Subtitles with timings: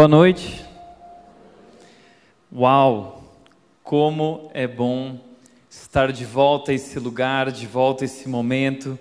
[0.00, 0.64] Boa noite.
[2.50, 3.22] Uau,
[3.82, 5.20] como é bom
[5.68, 8.98] estar de volta a esse lugar, de volta a esse momento.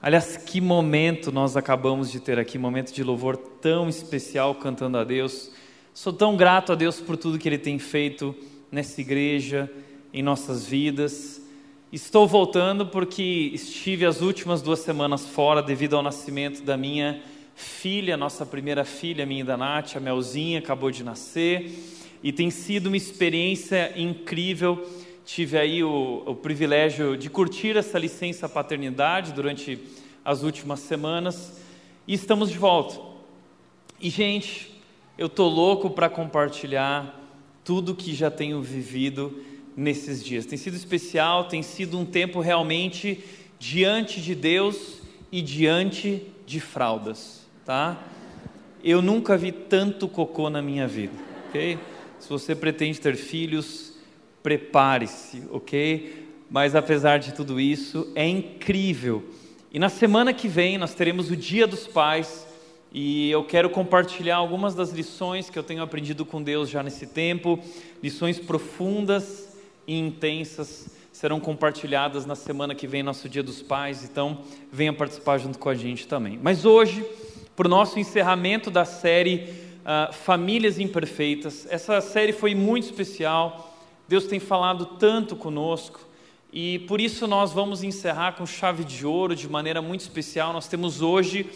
[0.00, 5.04] Aliás, que momento nós acabamos de ter aqui, momento de louvor tão especial cantando a
[5.04, 5.52] Deus.
[5.92, 8.34] Sou tão grato a Deus por tudo que Ele tem feito
[8.72, 9.70] nessa igreja,
[10.14, 11.42] em nossas vidas.
[11.92, 17.22] Estou voltando porque estive as últimas duas semanas fora devido ao nascimento da minha
[18.16, 21.70] nossa primeira filha, minha da Nath, a Melzinha, acabou de nascer.
[22.22, 24.88] E tem sido uma experiência incrível.
[25.24, 29.78] Tive aí o, o privilégio de curtir essa licença paternidade durante
[30.24, 31.60] as últimas semanas.
[32.06, 33.00] E estamos de volta.
[34.00, 34.70] E, gente,
[35.16, 37.20] eu tô louco para compartilhar
[37.64, 39.44] tudo que já tenho vivido
[39.76, 40.46] nesses dias.
[40.46, 43.24] Tem sido especial, tem sido um tempo realmente
[43.58, 45.00] diante de Deus
[45.30, 47.37] e diante de fraldas,
[47.68, 48.02] tá?
[48.82, 51.12] Eu nunca vi tanto cocô na minha vida,
[51.46, 51.78] ok?
[52.18, 53.92] Se você pretende ter filhos,
[54.42, 56.30] prepare-se, ok?
[56.50, 59.22] Mas apesar de tudo isso, é incrível.
[59.70, 62.46] E na semana que vem nós teremos o Dia dos Pais
[62.90, 67.06] e eu quero compartilhar algumas das lições que eu tenho aprendido com Deus já nesse
[67.06, 67.60] tempo,
[68.02, 74.38] lições profundas e intensas serão compartilhadas na semana que vem, nosso Dia dos Pais, então
[74.72, 76.40] venha participar junto com a gente também.
[76.42, 77.04] Mas hoje,
[77.58, 79.52] para o nosso encerramento da série
[79.82, 83.76] uh, Famílias Imperfeitas, essa série foi muito especial,
[84.06, 85.98] Deus tem falado tanto conosco,
[86.52, 90.52] e por isso nós vamos encerrar com chave de ouro, de maneira muito especial.
[90.52, 91.50] Nós temos hoje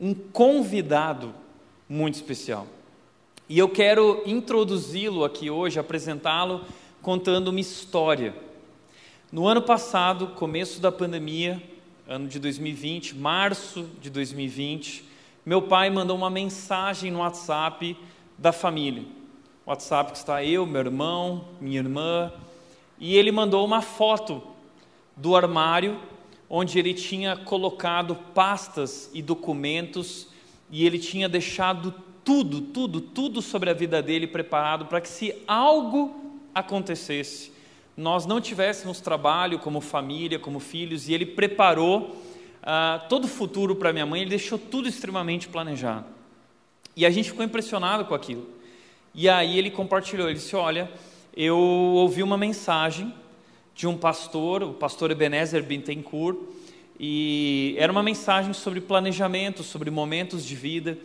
[0.00, 1.34] um convidado
[1.86, 2.66] muito especial.
[3.46, 6.64] E eu quero introduzi-lo aqui hoje, apresentá-lo,
[7.02, 8.34] contando uma história.
[9.30, 11.62] No ano passado, começo da pandemia,
[12.08, 15.11] ano de 2020, março de 2020,
[15.44, 17.96] meu pai mandou uma mensagem no WhatsApp
[18.38, 19.04] da família.
[19.66, 22.32] WhatsApp que está eu, meu irmão, minha irmã,
[22.98, 24.40] e ele mandou uma foto
[25.16, 25.98] do armário
[26.48, 30.28] onde ele tinha colocado pastas e documentos
[30.70, 31.92] e ele tinha deixado
[32.24, 37.52] tudo, tudo, tudo sobre a vida dele preparado para que se algo acontecesse,
[37.96, 42.16] nós não tivéssemos trabalho como família, como filhos, e ele preparou
[42.62, 46.06] uh, todo o futuro para minha mãe, ele deixou tudo extremamente planejado.
[46.96, 48.46] E a gente ficou impressionado com aquilo.
[49.14, 50.90] E aí ele compartilhou, ele disse: Olha,
[51.36, 53.12] eu ouvi uma mensagem
[53.74, 56.38] de um pastor, o pastor Ebenezer Bintencourt,
[56.98, 60.98] e era uma mensagem sobre planejamento, sobre momentos de vida.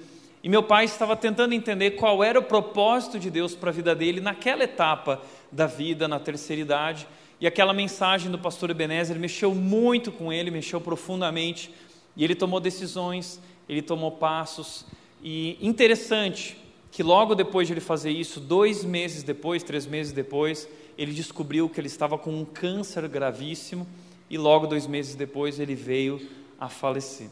[0.44, 3.96] E meu pai estava tentando entender qual era o propósito de Deus para a vida
[3.96, 7.08] dele naquela etapa da vida, na terceira idade.
[7.40, 11.72] E aquela mensagem do pastor Ebenezer mexeu muito com ele, mexeu profundamente.
[12.16, 13.40] E ele tomou decisões,
[13.70, 14.86] ele tomou passos.
[15.24, 16.58] E interessante
[16.92, 20.68] que logo depois de ele fazer isso, dois meses depois, três meses depois,
[20.98, 23.86] ele descobriu que ele estava com um câncer gravíssimo
[24.30, 26.20] e logo dois meses depois ele veio
[26.60, 27.30] a falecer.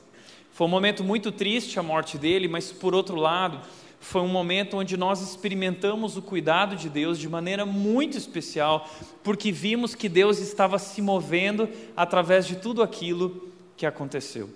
[0.52, 3.60] Foi um momento muito triste a morte dele, mas por outro lado,
[4.06, 8.88] foi um momento onde nós experimentamos o cuidado de Deus de maneira muito especial,
[9.24, 11.68] porque vimos que Deus estava se movendo
[11.98, 14.48] através de tudo aquilo que aconteceu.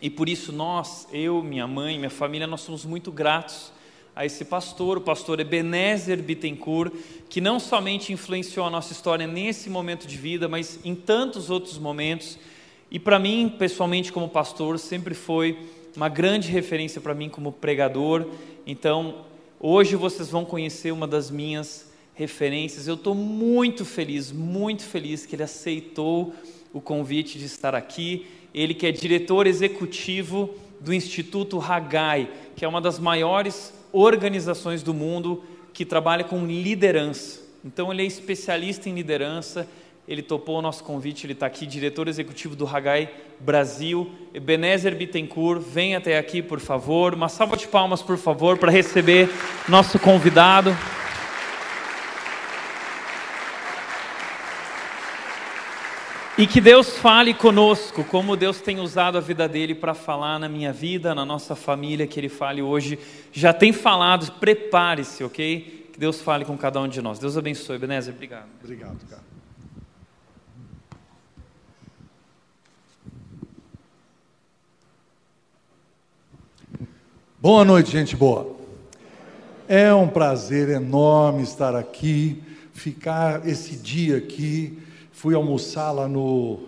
[0.00, 3.72] E por isso nós, eu, minha mãe, minha família, nós somos muito gratos
[4.14, 6.92] a esse pastor, o pastor Ebenezer Bittencourt,
[7.30, 11.78] que não somente influenciou a nossa história nesse momento de vida, mas em tantos outros
[11.78, 12.38] momentos.
[12.90, 15.58] E para mim, pessoalmente, como pastor, sempre foi
[15.96, 18.26] uma grande referência para mim como pregador.
[18.66, 19.24] Então,
[19.58, 22.86] hoje vocês vão conhecer uma das minhas referências.
[22.86, 26.34] Eu estou muito feliz, muito feliz que ele aceitou
[26.72, 28.26] o convite de estar aqui.
[28.54, 34.92] Ele que é diretor executivo do Instituto Hagai, que é uma das maiores organizações do
[34.92, 37.40] mundo que trabalha com liderança.
[37.64, 39.66] Então ele é especialista em liderança.
[40.08, 43.10] Ele topou o nosso convite, ele está aqui, diretor executivo do Hagai
[43.40, 47.12] Brasil, Ebenezer Bittencourt, vem até aqui, por favor.
[47.12, 49.28] Uma salva de palmas, por favor, para receber
[49.68, 50.76] nosso convidado.
[56.38, 60.50] E que Deus fale conosco, como Deus tem usado a vida dele para falar na
[60.50, 62.98] minha vida, na nossa família, que ele fale hoje.
[63.32, 65.88] Já tem falado, prepare-se, ok?
[65.94, 67.18] Que Deus fale com cada um de nós.
[67.18, 68.12] Deus abençoe, Benézer.
[68.12, 68.48] Obrigado.
[68.62, 69.35] Obrigado, cara.
[77.38, 78.56] Boa noite, gente boa.
[79.68, 82.42] É um prazer enorme estar aqui,
[82.72, 84.82] ficar esse dia aqui
[85.16, 86.60] Fui almoçar lá no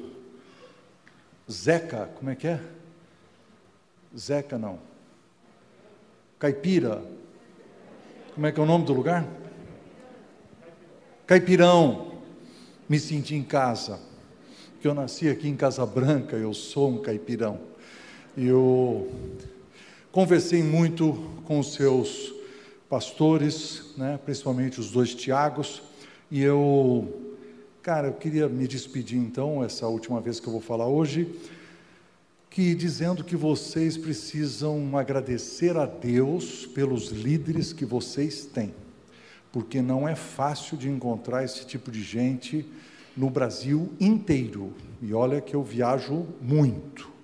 [1.50, 2.58] Zeca, como é que é?
[4.16, 4.78] Zeca não.
[6.38, 7.02] Caipira.
[8.34, 9.28] Como é que é o nome do lugar?
[11.26, 12.12] Caipirão.
[12.88, 14.00] Me senti em casa.
[14.72, 17.60] Porque eu nasci aqui em Casa Branca, eu sou um caipirão.
[18.34, 19.12] E eu
[20.10, 21.12] conversei muito
[21.44, 22.34] com os seus
[22.88, 25.82] pastores, né, principalmente os dois Tiagos,
[26.30, 27.36] e eu,
[27.82, 31.34] cara, eu queria me despedir então, essa última vez que eu vou falar hoje,
[32.50, 38.74] que dizendo que vocês precisam agradecer a Deus pelos líderes que vocês têm,
[39.52, 42.66] porque não é fácil de encontrar esse tipo de gente
[43.16, 44.72] no Brasil inteiro.
[45.02, 47.17] E olha que eu viajo muito.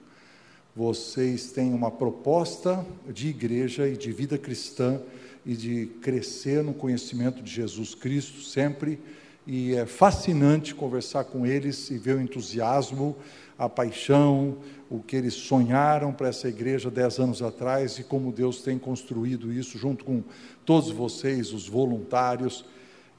[0.76, 5.00] Vocês têm uma proposta de igreja e de vida cristã
[5.46, 8.98] e de crescer no conhecimento de Jesus Cristo sempre.
[9.46, 13.14] E é fascinante conversar com eles e ver o entusiasmo,
[13.56, 14.56] a paixão,
[14.90, 19.52] o que eles sonharam para essa igreja dez anos atrás e como Deus tem construído
[19.52, 20.24] isso junto com
[20.64, 22.64] todos vocês, os voluntários.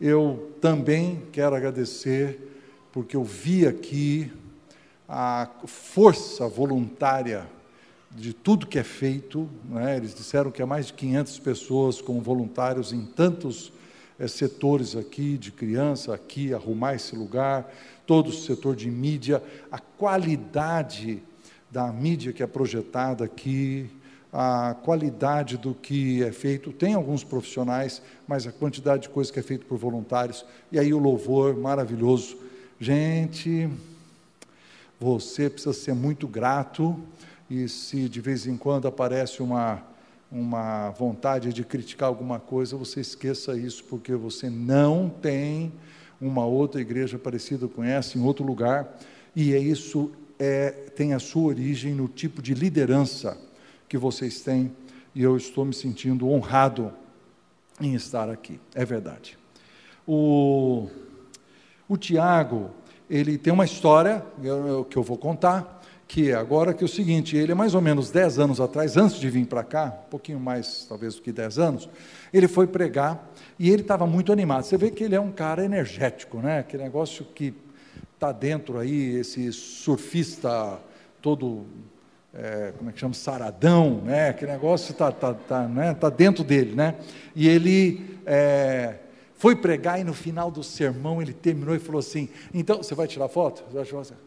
[0.02, 2.38] Eu também quero agradecer,
[2.92, 4.30] porque eu vi aqui
[5.08, 7.48] a força voluntária
[8.12, 9.50] de tudo que é feito.
[9.66, 9.98] Né?
[9.98, 13.72] Eles disseram que há mais de 500 pessoas como voluntários em tantos
[14.18, 17.72] é, setores aqui, de criança, aqui, arrumar esse lugar,
[18.08, 21.22] todo o setor de mídia, a qualidade
[21.70, 23.90] da mídia que é projetada aqui,
[24.32, 26.72] a qualidade do que é feito.
[26.72, 30.46] Tem alguns profissionais, mas a quantidade de coisa que é feito por voluntários.
[30.72, 32.38] E aí o louvor maravilhoso.
[32.80, 33.70] Gente,
[35.00, 37.00] você precisa ser muito grato
[37.50, 39.84] e se de vez em quando aparece uma,
[40.32, 45.72] uma vontade de criticar alguma coisa, você esqueça isso, porque você não tem
[46.20, 48.98] uma outra igreja parecida com essa em outro lugar,
[49.36, 53.38] e é isso é, tem a sua origem no tipo de liderança
[53.88, 54.72] que vocês têm,
[55.14, 56.92] e eu estou me sentindo honrado
[57.80, 59.38] em estar aqui, é verdade.
[60.08, 60.90] O,
[61.88, 62.72] o Tiago,
[63.10, 64.26] ele tem uma história
[64.90, 67.82] que eu vou contar, que é agora que é o seguinte, ele é mais ou
[67.82, 71.32] menos 10 anos atrás, antes de vir para cá, um pouquinho mais talvez do que
[71.32, 71.90] 10 anos,
[72.34, 74.64] ele foi pregar e ele estava muito animado.
[74.64, 76.60] Você vê que ele é um cara energético, né?
[76.60, 77.54] Aquele negócio que
[78.14, 80.80] está dentro aí, esse surfista
[81.22, 81.66] todo,
[82.34, 84.30] é, como é que chama, saradão, né?
[84.30, 85.94] Aquele negócio está tá, tá, né?
[85.94, 86.96] tá dentro dele, né?
[87.36, 88.96] E ele é,
[89.38, 93.08] foi pregar e no final do sermão ele terminou e falou assim, então, você vai
[93.08, 93.64] tirar foto?
[93.68, 94.26] Você vai tirar foto?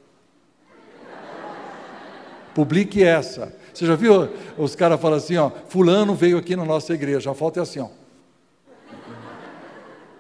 [2.55, 3.55] Publique essa.
[3.73, 4.29] Você já viu?
[4.57, 7.31] Os caras falam assim, ó, fulano veio aqui na nossa igreja.
[7.31, 7.89] A foto é assim, ó.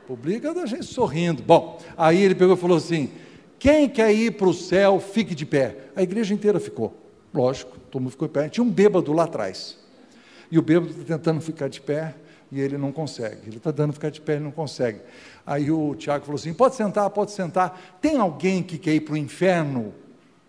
[0.07, 1.43] Publica da gente sorrindo.
[1.43, 3.11] Bom, aí ele pegou e falou assim:
[3.59, 5.77] quem quer ir para o céu, fique de pé.
[5.95, 6.97] A igreja inteira ficou.
[7.35, 8.49] Lógico, todo mundo ficou de pé.
[8.49, 9.77] Tinha um bêbado lá atrás.
[10.51, 12.15] E o bêbado está tentando ficar de pé
[12.51, 13.47] e ele não consegue.
[13.47, 15.01] Ele está dando ficar de pé, ele não consegue.
[15.47, 17.99] Aí o Tiago falou assim: pode sentar, pode sentar.
[18.01, 19.95] Tem alguém que quer ir para o inferno?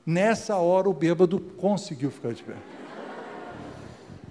[0.06, 2.56] Nessa hora o bêbado conseguiu ficar de pé.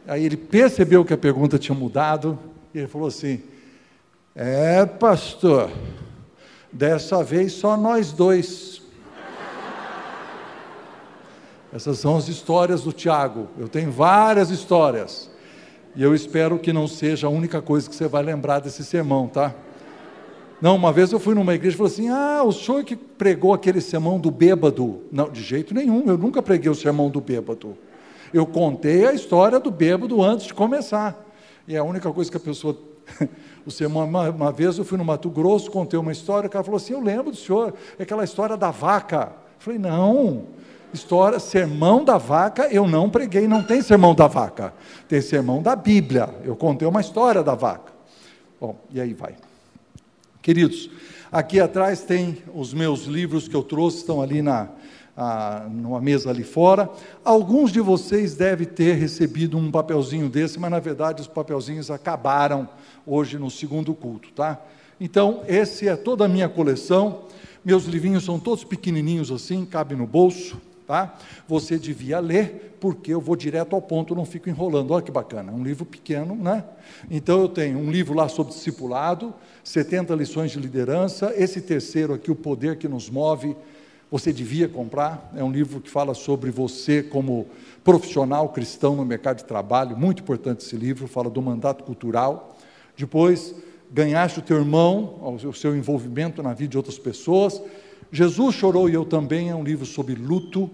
[0.07, 2.39] Aí ele percebeu que a pergunta tinha mudado
[2.75, 3.43] e ele falou assim:
[4.35, 5.71] É, pastor,
[6.73, 8.83] dessa vez só nós dois.
[11.71, 13.49] Essas são as histórias do Tiago.
[13.59, 15.31] Eu tenho várias histórias.
[15.99, 19.27] E eu espero que não seja a única coisa que você vai lembrar desse sermão,
[19.27, 19.53] tá?
[20.63, 23.53] Não, uma vez eu fui numa igreja e falei assim: ah, o senhor que pregou
[23.53, 25.03] aquele sermão do bêbado.
[25.11, 27.77] Não, de jeito nenhum, eu nunca preguei o sermão do bêbado.
[28.33, 31.19] Eu contei a história do bêbado antes de começar.
[31.67, 32.79] E a única coisa que a pessoa.
[33.67, 36.63] o sermão, uma, uma vez eu fui no Mato Grosso, contei uma história, o cara
[36.63, 39.33] falou assim: eu lembro do senhor, é aquela história da vaca.
[39.33, 40.45] Eu falei: não,
[40.93, 44.73] história, sermão da vaca, eu não preguei, não tem sermão da vaca,
[45.09, 46.29] tem sermão da Bíblia.
[46.45, 47.93] Eu contei uma história da vaca.
[48.61, 49.37] Bom, e aí vai.
[50.41, 50.91] Queridos,
[51.31, 54.69] aqui atrás tem os meus livros que eu trouxe, estão ali na,
[55.71, 56.91] numa mesa ali fora.
[57.25, 62.69] Alguns de vocês devem ter recebido um papelzinho desse, mas na verdade os papelzinhos acabaram
[63.07, 64.61] hoje no segundo culto, tá?
[65.01, 67.25] Então, esse é toda a minha coleção.
[67.65, 71.15] Meus livrinhos são todos pequenininhos assim, cabem no bolso tá?
[71.47, 74.93] Você devia ler, porque eu vou direto ao ponto, não fico enrolando.
[74.93, 76.65] Olha que bacana, um livro pequeno, né?
[77.11, 82.31] Então eu tenho um livro lá sobre discipulado, 70 lições de liderança, esse terceiro aqui,
[82.31, 83.55] O Poder que nos move,
[84.11, 85.31] você devia comprar.
[85.37, 87.47] É um livro que fala sobre você como
[87.85, 92.57] profissional cristão no mercado de trabalho, muito importante esse livro, fala do mandato cultural.
[92.97, 93.55] Depois,
[93.93, 97.61] ganhaste o teu irmão, o seu envolvimento na vida de outras pessoas.
[98.11, 100.71] Jesus Chorou e Eu Também é um livro sobre luto.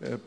[0.00, 0.18] É,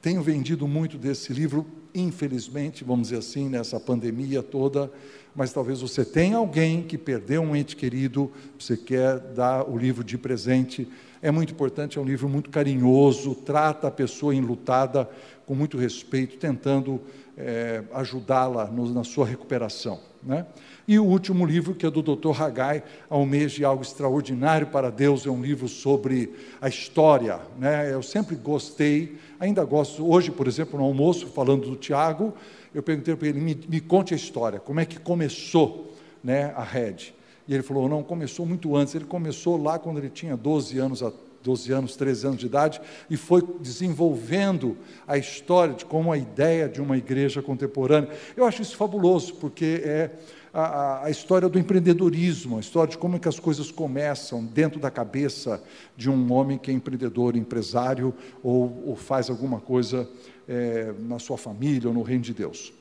[0.00, 4.90] tenho vendido muito desse livro infelizmente, vamos dizer assim, nessa pandemia toda,
[5.34, 10.02] mas talvez você tenha alguém que perdeu um ente querido, você quer dar o livro
[10.02, 10.88] de presente.
[11.22, 15.08] É muito importante, é um livro muito carinhoso, trata a pessoa enlutada
[15.46, 17.00] com muito respeito, tentando
[17.36, 20.00] é, ajudá-la na sua recuperação.
[20.22, 20.44] Né?
[20.86, 22.42] E o último livro, que é do Dr.
[22.42, 27.40] Haggai, Ao Mês de Algo Extraordinário para Deus, é um livro sobre a história.
[27.58, 27.90] Né?
[27.92, 32.34] Eu sempre gostei, ainda gosto, hoje, por exemplo, no almoço, falando do Tiago,
[32.74, 36.62] eu perguntei para ele, me, me, conte a história, como é que começou né, a
[36.62, 37.14] Red?
[37.48, 41.02] E ele falou, não, começou muito antes, ele começou lá quando ele tinha 12 anos,
[41.42, 44.76] 12 anos, 13 anos de idade, e foi desenvolvendo
[45.06, 48.10] a história de como a ideia de uma igreja contemporânea.
[48.36, 50.10] Eu acho isso fabuloso, porque é
[50.54, 54.78] a, a, história do empreendedorismo, a história de como é que as coisas começam dentro
[54.78, 55.60] da cabeça
[55.96, 60.08] de um homem que é empreendedor, empresário, ou, ou faz alguma coisa
[60.48, 62.72] é, na sua família ou no reino de Deus.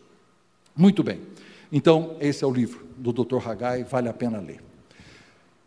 [0.75, 1.19] Muito bem.
[1.71, 3.37] Então, esse é o livro do Dr.
[3.43, 4.61] Haggai, vale a pena ler.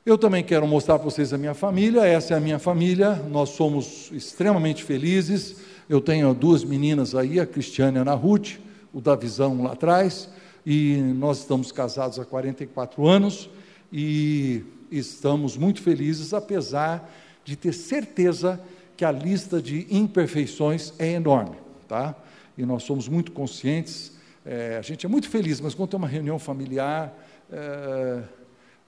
[0.04, 3.48] Eu também quero mostrar para vocês a minha família, essa é a minha família, nós
[3.48, 5.56] somos extremamente felizes.
[5.88, 8.58] Eu tenho duas meninas aí, a Cristiane e a Ana Ruth,
[8.94, 10.28] o Davizão lá atrás,
[10.66, 13.49] e nós estamos casados há 44 anos
[13.92, 17.08] e estamos muito felizes, apesar
[17.44, 18.61] de ter certeza
[18.96, 21.56] que a lista de imperfeições é enorme,
[21.87, 22.16] tá?
[22.58, 24.12] E nós somos muito conscientes,
[24.44, 27.16] é, a gente é muito feliz, mas quando tem uma reunião familiar,
[27.52, 28.23] é,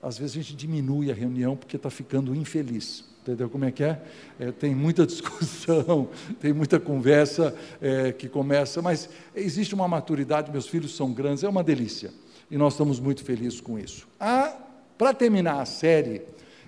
[0.03, 3.05] às vezes a gente diminui a reunião porque está ficando infeliz.
[3.29, 4.01] Entendeu como é que é?
[4.41, 6.09] é tem muita discussão,
[6.41, 11.49] tem muita conversa é, que começa, mas existe uma maturidade, meus filhos são grandes, é
[11.49, 12.11] uma delícia.
[12.51, 14.09] E nós estamos muito felizes com isso.
[14.19, 14.57] Ah,
[14.97, 16.23] Para terminar a série,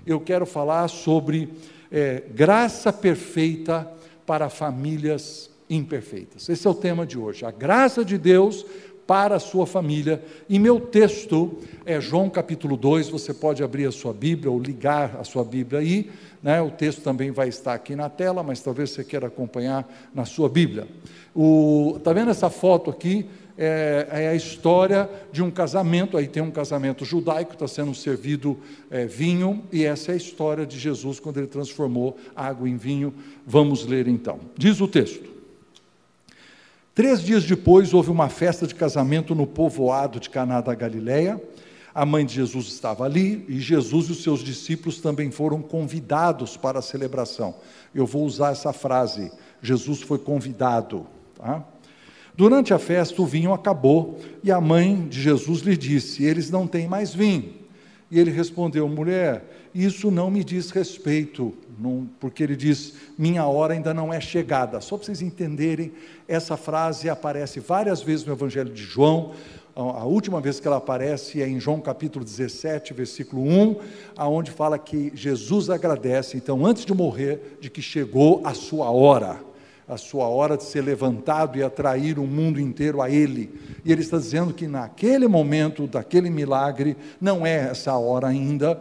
[0.07, 1.49] eu quero falar sobre
[1.91, 3.91] é, graça perfeita
[4.27, 6.47] para famílias imperfeitas.
[6.51, 7.47] Esse é o tema de hoje.
[7.47, 8.67] A graça de Deus
[9.11, 10.23] para a sua família.
[10.49, 15.17] E meu texto é João capítulo 2, você pode abrir a sua Bíblia ou ligar
[15.19, 16.09] a sua Bíblia aí,
[16.41, 16.63] né?
[16.63, 20.49] o texto também vai estar aqui na tela, mas talvez você queira acompanhar na sua
[20.49, 20.87] Bíblia.
[21.97, 23.27] Está vendo essa foto aqui?
[23.59, 28.61] É, é, a história de um casamento, aí tem um casamento judaico, está sendo servido
[28.93, 33.13] é, vinho, e essa é a história de Jesus quando ele transformou água em vinho.
[33.45, 34.39] Vamos ler então.
[34.57, 35.40] Diz o texto.
[37.01, 41.43] Três dias depois, houve uma festa de casamento no povoado de Caná da Galileia.
[41.95, 46.59] A mãe de Jesus estava ali e Jesus e os seus discípulos também foram convidados
[46.59, 47.55] para a celebração.
[47.95, 51.07] Eu vou usar essa frase: Jesus foi convidado.
[51.39, 51.65] Tá?
[52.37, 56.67] Durante a festa, o vinho acabou e a mãe de Jesus lhe disse: Eles não
[56.67, 57.55] têm mais vinho.
[58.11, 61.55] E ele respondeu: Mulher, isso não me diz respeito,
[62.19, 64.81] porque ele diz: Minha hora ainda não é chegada.
[64.81, 65.93] Só para vocês entenderem,
[66.27, 69.33] essa frase aparece várias vezes no Evangelho de João.
[69.75, 73.77] A última vez que ela aparece é em João capítulo 17, versículo 1,
[74.17, 79.51] aonde fala que Jesus agradece, então, antes de morrer, de que chegou a sua hora
[79.91, 83.53] a sua hora de ser levantado e atrair o mundo inteiro a Ele.
[83.85, 88.81] E Ele está dizendo que naquele momento, daquele milagre, não é essa hora ainda.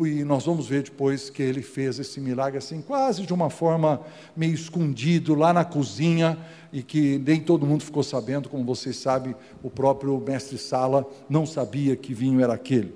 [0.00, 4.00] E nós vamos ver depois que ele fez esse milagre assim, quase de uma forma
[4.36, 6.36] meio escondido, lá na cozinha,
[6.72, 11.46] e que nem todo mundo ficou sabendo, como vocês sabem, o próprio mestre Sala não
[11.46, 12.92] sabia que vinho era aquele.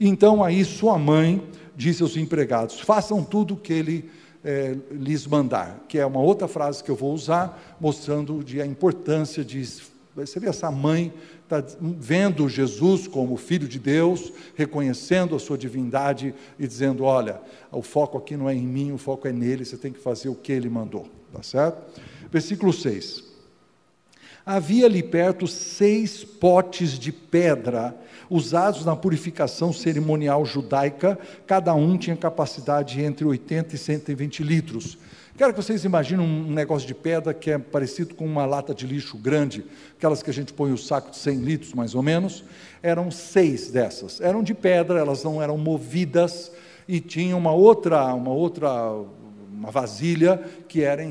[0.00, 1.42] Então aí sua mãe
[1.76, 4.10] disse aos empregados: façam tudo o que ele
[4.44, 8.66] é, lhes mandar, que é uma outra frase que eu vou usar, mostrando de a
[8.66, 9.66] importância de.
[10.14, 11.12] Você vê essa mãe
[11.48, 17.40] está vendo Jesus como filho de Deus, reconhecendo a sua divindade e dizendo: olha,
[17.72, 20.28] o foco aqui não é em mim, o foco é nele, você tem que fazer
[20.28, 21.08] o que ele mandou.
[21.32, 22.00] Tá certo?
[22.30, 23.24] Versículo 6.
[24.44, 27.94] Havia ali perto seis potes de pedra
[28.30, 34.98] usados na purificação cerimonial judaica, cada um tinha capacidade entre 80 e 120 litros.
[35.38, 38.84] Quero que vocês imaginem um negócio de pedra que é parecido com uma lata de
[38.84, 39.64] lixo grande,
[39.96, 42.42] aquelas que a gente põe o saco de 100 litros, mais ou menos.
[42.82, 44.20] Eram seis dessas.
[44.20, 46.50] Eram de pedra, elas não eram movidas
[46.88, 48.68] e tinha uma outra, uma outra
[49.48, 51.04] uma vasilha que era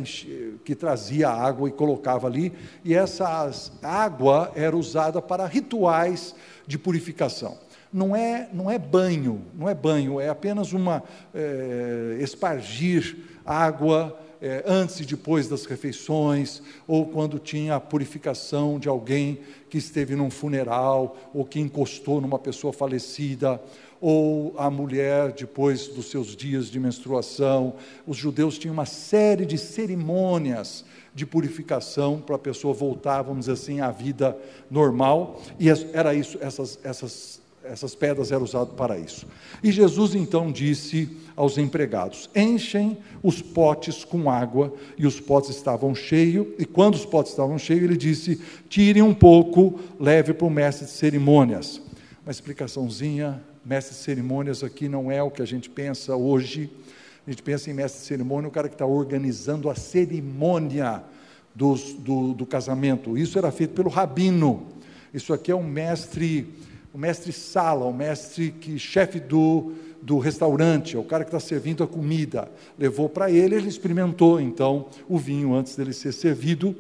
[0.66, 2.52] que trazia água e colocava ali,
[2.84, 3.50] e essa
[3.82, 6.36] água era usada para rituais
[6.68, 7.58] de purificação.
[7.92, 11.02] Não é, não é banho, não é banho, é apenas uma
[11.34, 18.88] é, espargir água é, antes e depois das refeições, ou quando tinha a purificação de
[18.88, 19.39] alguém
[19.70, 23.60] que esteve num funeral, ou que encostou numa pessoa falecida,
[24.00, 27.74] ou a mulher depois dos seus dias de menstruação.
[28.06, 30.86] Os judeus tinham uma série de cerimônias
[31.16, 34.38] de purificação para a pessoa voltar, vamos dizer assim, à vida
[34.70, 39.26] normal, e era isso, essas, essas essas pedras eram usadas para isso.
[39.64, 45.94] E Jesus então disse aos empregados: Enchem os potes com água, e os potes estavam
[45.94, 50.50] cheios, e quando os potes estavam cheios, ele disse: Tirem um pouco, leve para o
[50.50, 51.82] mestre de cerimônias.
[52.26, 56.70] Uma explicaçãozinha: mestre de cerimônias aqui não é o que a gente pensa hoje.
[57.26, 61.04] A gente pensa em mestre de cerimônia, o cara que está organizando a cerimônia
[61.54, 63.18] dos, do, do casamento.
[63.18, 64.68] Isso era feito pelo rabino.
[65.14, 66.48] Isso aqui é um mestre
[66.98, 71.39] o mestre sala, o mestre que chefe do, do restaurante, é o cara que está
[71.39, 76.75] servindo a comida, levou para ele, ele experimentou então o vinho antes dele ser servido.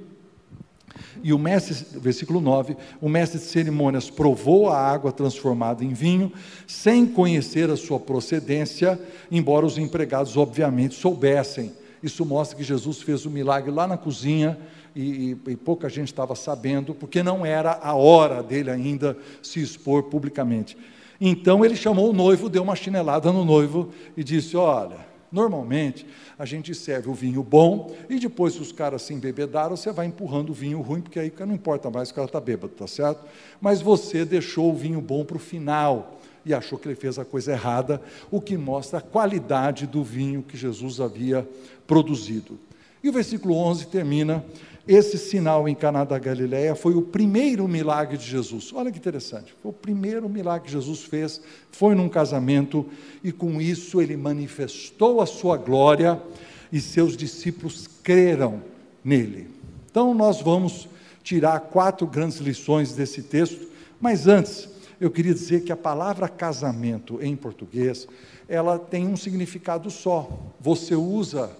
[1.21, 6.33] E o mestre, versículo 9, o mestre de cerimônias provou a água transformada em vinho,
[6.65, 11.73] sem conhecer a sua procedência, embora os empregados obviamente soubessem.
[12.01, 14.57] Isso mostra que Jesus fez o milagre lá na cozinha,
[14.99, 20.03] e, e, pouca gente estava sabendo, porque não era a hora dele ainda se expor
[20.03, 20.75] publicamente.
[21.21, 24.97] Então ele chamou o noivo, deu uma chinelada no noivo e disse: Olha,
[25.31, 29.91] normalmente a gente serve o vinho bom e depois, se os caras se embebedaram, você
[29.91, 32.87] vai empurrando o vinho ruim, porque aí não importa mais, o cara está bêbado, tá
[32.87, 33.23] certo?
[33.61, 37.25] Mas você deixou o vinho bom para o final e achou que ele fez a
[37.25, 41.47] coisa errada, o que mostra a qualidade do vinho que Jesus havia
[41.85, 42.57] produzido.
[43.03, 44.43] E o versículo 11 termina
[44.87, 48.71] esse sinal em Caná da Galileia foi o primeiro milagre de Jesus.
[48.73, 49.53] Olha que interessante.
[49.61, 52.85] Foi o primeiro milagre que Jesus fez, foi num casamento
[53.21, 56.21] e com isso ele manifestou a sua glória
[56.71, 58.61] e seus discípulos creram
[59.03, 59.49] nele.
[59.91, 60.87] Então nós vamos
[61.21, 63.67] tirar quatro grandes lições desse texto,
[63.99, 64.69] mas antes
[65.01, 68.07] eu queria dizer que a palavra casamento em português,
[68.47, 70.29] ela tem um significado só.
[70.61, 71.51] Você usa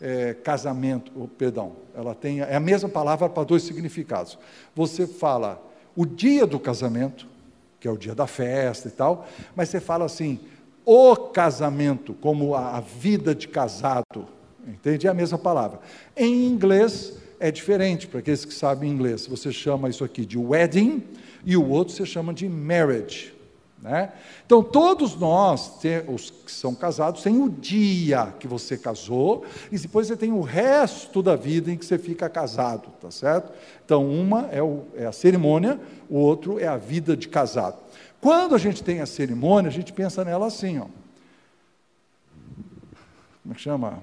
[0.00, 4.38] é, casamento, oh, perdão, ela tem é a mesma palavra para dois significados.
[4.74, 5.62] Você fala
[5.94, 7.26] o dia do casamento,
[7.80, 10.40] que é o dia da festa e tal, mas você fala assim,
[10.84, 14.26] o casamento, como a, a vida de casado,
[14.66, 15.06] entende?
[15.06, 15.80] É a mesma palavra.
[16.16, 21.02] Em inglês é diferente, para aqueles que sabem inglês, você chama isso aqui de wedding
[21.44, 23.35] e o outro você chama de marriage.
[23.80, 24.12] Né?
[24.44, 25.72] Então, todos nós,
[26.08, 30.40] os que são casados, têm o dia que você casou, e depois você tem o
[30.40, 33.52] resto da vida em que você fica casado, tá certo?
[33.84, 37.76] Então, uma é, o, é a cerimônia, o outro é a vida de casado.
[38.20, 40.86] Quando a gente tem a cerimônia, a gente pensa nela assim, ó.
[43.42, 44.02] Como é que chama?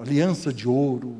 [0.00, 1.16] Aliança de ouro,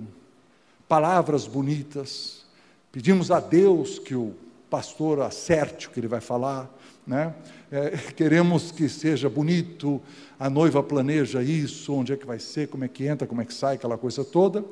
[0.89, 2.45] palavras bonitas.
[2.91, 4.35] Pedimos a Deus que o
[4.69, 6.71] pastor acerte o que ele vai falar
[7.07, 7.35] né?
[7.71, 10.01] É, queremos que seja bonito,
[10.39, 13.45] a noiva planeja isso, onde é que vai ser, como é que entra, como é
[13.45, 14.65] que sai, aquela coisa toda.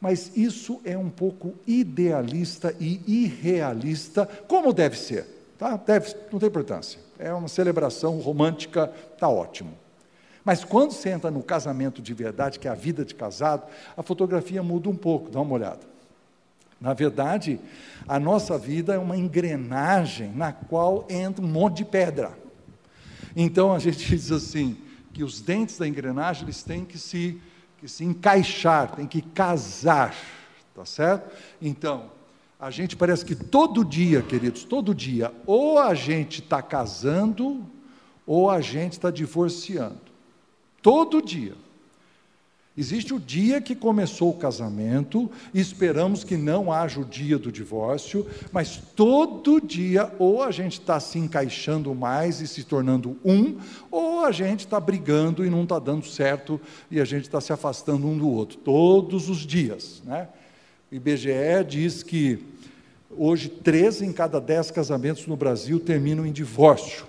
[0.00, 5.26] Mas isso é um pouco idealista e irrealista, como deve ser.
[5.58, 5.76] Tá?
[5.76, 7.00] Deve, não tem importância.
[7.18, 9.72] É uma celebração romântica, está ótimo.
[10.44, 13.64] Mas quando você entra no casamento de verdade, que é a vida de casado,
[13.96, 15.95] a fotografia muda um pouco, dá uma olhada.
[16.80, 17.58] Na verdade,
[18.06, 22.36] a nossa vida é uma engrenagem na qual entra um monte de pedra.
[23.34, 24.76] Então a gente diz assim,
[25.12, 27.40] que os dentes da engrenagem eles têm que se,
[27.78, 30.14] que se encaixar, têm que casar,
[30.74, 31.34] tá certo?
[31.60, 32.10] Então,
[32.58, 37.64] a gente parece que todo dia, queridos, todo dia, ou a gente está casando,
[38.26, 40.00] ou a gente está divorciando.
[40.82, 41.54] Todo dia.
[42.78, 48.26] Existe o dia que começou o casamento, esperamos que não haja o dia do divórcio,
[48.52, 53.56] mas todo dia ou a gente está se encaixando mais e se tornando um,
[53.90, 56.60] ou a gente está brigando e não está dando certo
[56.90, 60.02] e a gente está se afastando um do outro, todos os dias.
[60.04, 60.28] Né?
[60.92, 62.38] O IBGE diz que
[63.16, 67.06] hoje três em cada dez casamentos no Brasil terminam em divórcio.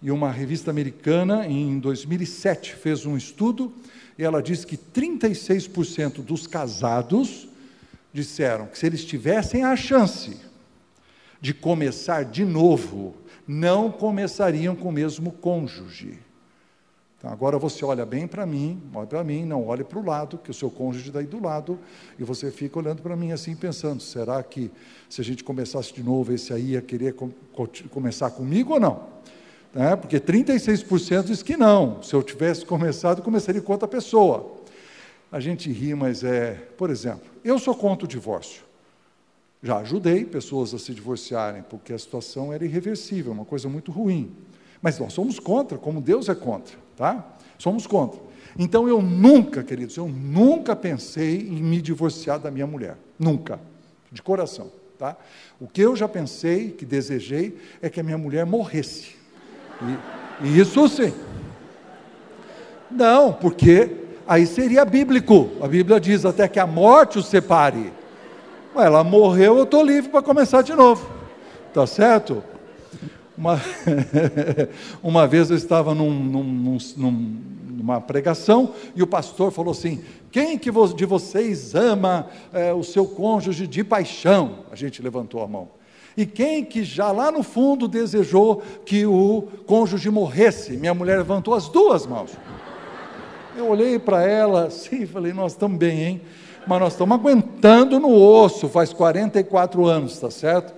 [0.00, 3.72] E uma revista americana, em 2007, fez um estudo
[4.18, 7.48] e ela diz que 36% dos casados
[8.12, 10.36] disseram que se eles tivessem a chance
[11.40, 16.18] de começar de novo, não começariam com o mesmo cônjuge.
[17.18, 20.38] Então, agora você olha bem para mim, olha para mim, não olhe para o lado,
[20.38, 21.78] que o seu cônjuge está aí do lado,
[22.18, 24.72] e você fica olhando para mim assim, pensando: será que
[25.08, 27.30] se a gente começasse de novo, esse aí ia querer com,
[27.90, 29.06] começar comigo ou não?
[29.74, 29.96] Né?
[29.96, 32.02] porque 36% diz que não.
[32.02, 34.60] Se eu tivesse começado, começaria com outra pessoa.
[35.30, 38.62] A gente ri, mas é, por exemplo, eu sou contra o divórcio.
[39.62, 44.34] Já ajudei pessoas a se divorciarem, porque a situação era irreversível, uma coisa muito ruim.
[44.82, 47.36] Mas nós somos contra, como Deus é contra, tá?
[47.56, 48.20] Somos contra.
[48.58, 52.96] Então eu nunca, queridos, eu nunca pensei em me divorciar da minha mulher.
[53.18, 53.60] Nunca.
[54.10, 55.16] De coração, tá?
[55.60, 59.21] O que eu já pensei, que desejei, é que a minha mulher morresse.
[60.42, 61.12] Isso sim.
[62.90, 63.90] Não, porque
[64.26, 65.50] aí seria bíblico.
[65.60, 67.92] A Bíblia diz até que a morte o separe.
[68.74, 71.08] Ué, ela morreu, eu estou livre para começar de novo.
[71.72, 72.42] Tá certo?
[73.36, 73.60] Uma,
[75.02, 77.40] uma vez eu estava num, num, num,
[77.70, 83.06] numa pregação e o pastor falou assim: Quem que de vocês ama é, o seu
[83.06, 84.60] cônjuge de paixão?
[84.70, 85.68] A gente levantou a mão.
[86.16, 90.72] E quem que já lá no fundo desejou que o cônjuge morresse?
[90.76, 92.32] Minha mulher levantou as duas mãos.
[93.56, 96.20] Eu olhei para ela assim e falei: Nós estamos bem, hein?
[96.66, 100.72] Mas nós estamos aguentando no osso, faz 44 anos, tá certo?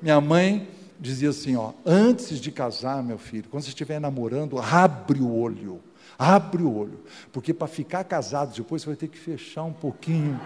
[0.00, 0.68] Minha mãe
[1.00, 5.80] dizia assim: ó, antes de casar, meu filho, quando você estiver namorando, abre o olho,
[6.18, 7.00] abre o olho,
[7.32, 10.40] porque para ficar casado depois você vai ter que fechar um pouquinho,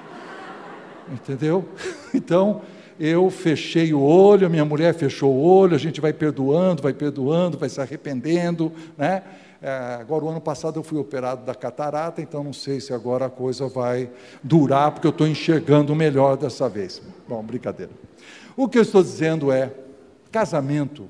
[1.13, 1.69] entendeu?
[2.15, 2.63] Então,
[2.99, 7.59] eu fechei o olho, minha mulher fechou o olho, a gente vai perdoando, vai perdoando,
[7.59, 9.23] vai se arrependendo, né?
[9.61, 13.27] É, agora, o ano passado eu fui operado da catarata, então não sei se agora
[13.27, 14.11] a coisa vai
[14.43, 17.01] durar, porque eu estou enxergando melhor dessa vez.
[17.27, 17.91] Bom, brincadeira.
[18.57, 19.73] O que eu estou dizendo é:
[20.31, 21.09] casamento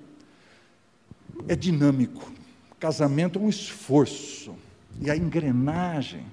[1.49, 2.31] é dinâmico,
[2.79, 4.55] casamento é um esforço,
[5.01, 6.25] e a engrenagem,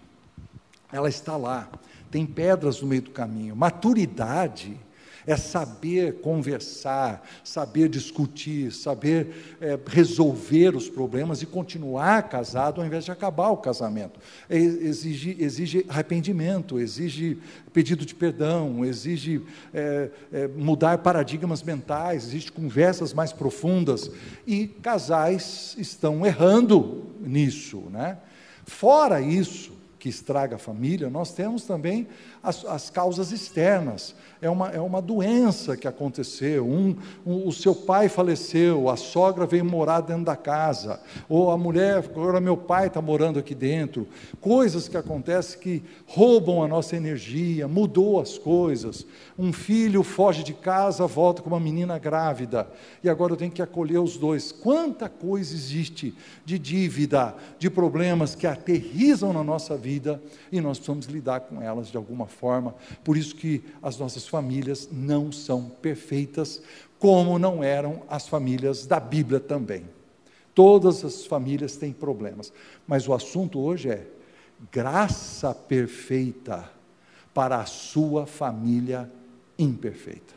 [0.92, 1.68] ela está lá,
[2.12, 3.56] tem pedras no meio do caminho.
[3.56, 4.80] Maturidade
[5.26, 13.06] é saber conversar, saber discutir, saber é, resolver os problemas e continuar casado ao invés
[13.06, 14.20] de acabar o casamento.
[14.50, 17.38] É, exige, exige arrependimento, exige
[17.72, 19.42] pedido de perdão, exige
[19.74, 24.12] é, é, mudar paradigmas mentais, exige conversas mais profundas.
[24.46, 27.84] E casais estão errando nisso.
[27.92, 28.18] Né?
[28.66, 32.08] Fora isso, que estraga a família, nós temos também
[32.44, 36.68] as, as causas externas é uma, é uma doença que aconteceu.
[36.68, 41.58] Um, um, o seu pai faleceu, a sogra veio morar dentro da casa, ou a
[41.58, 44.06] mulher, agora meu pai está morando aqui dentro.
[44.42, 49.06] Coisas que acontecem que roubam a nossa energia, mudou as coisas.
[49.40, 52.68] Um filho foge de casa, volta com uma menina grávida,
[53.02, 54.52] e agora eu tenho que acolher os dois.
[54.52, 61.06] Quanta coisa existe de dívida, de problemas que aterrizam na nossa vida e nós precisamos
[61.06, 62.76] lidar com elas de alguma forma.
[63.04, 66.62] Por isso que as nossas famílias não são perfeitas,
[67.00, 69.86] como não eram as famílias da Bíblia também.
[70.54, 72.52] Todas as famílias têm problemas,
[72.88, 74.08] mas o assunto hoje é
[74.72, 76.70] graça perfeita
[77.34, 79.10] para a sua família
[79.58, 80.34] imperfeita.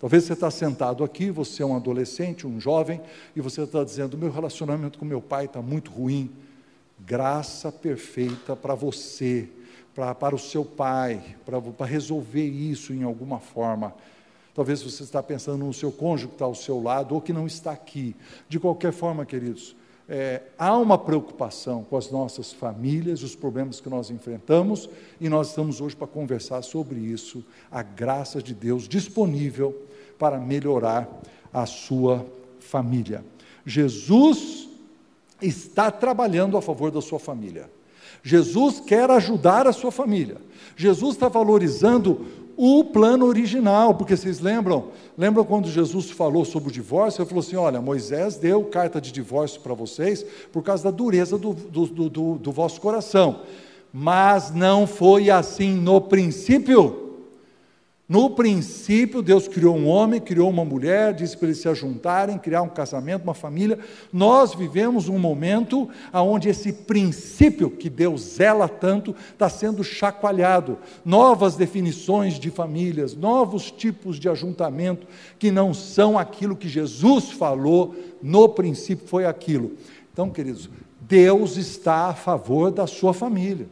[0.00, 3.00] Talvez você está sentado aqui, você é um adolescente, um jovem,
[3.34, 6.30] e você está dizendo: meu relacionamento com meu pai está muito ruim.
[7.00, 9.48] Graça perfeita para você
[9.98, 13.92] pra, para o seu pai, para resolver isso em alguma forma.
[14.54, 17.48] Talvez você está pensando no seu cônjuge que está ao seu lado ou que não
[17.48, 18.14] está aqui.
[18.48, 19.74] De qualquer forma, queridos,
[20.08, 24.88] é, há uma preocupação com as nossas famílias, os problemas que nós enfrentamos,
[25.20, 29.74] e nós estamos hoje para conversar sobre isso, a graça de Deus disponível
[30.16, 31.08] para melhorar
[31.52, 32.24] a sua
[32.60, 33.24] família.
[33.66, 34.68] Jesus
[35.42, 37.68] está trabalhando a favor da sua família.
[38.22, 40.36] Jesus quer ajudar a sua família.
[40.76, 44.88] Jesus está valorizando o plano original, porque vocês lembram?
[45.16, 47.22] Lembram quando Jesus falou sobre o divórcio?
[47.22, 51.38] Ele falou assim: olha, Moisés deu carta de divórcio para vocês por causa da dureza
[51.38, 53.42] do, do, do, do vosso coração.
[53.92, 57.07] Mas não foi assim no princípio.
[58.08, 62.62] No princípio, Deus criou um homem, criou uma mulher, disse para eles se ajuntarem, criar
[62.62, 63.78] um casamento, uma família.
[64.10, 70.78] Nós vivemos um momento onde esse princípio que Deus zela tanto está sendo chacoalhado.
[71.04, 75.06] Novas definições de famílias, novos tipos de ajuntamento
[75.38, 79.72] que não são aquilo que Jesus falou no princípio foi aquilo.
[80.10, 80.70] Então, queridos,
[81.02, 83.68] Deus está a favor da sua família.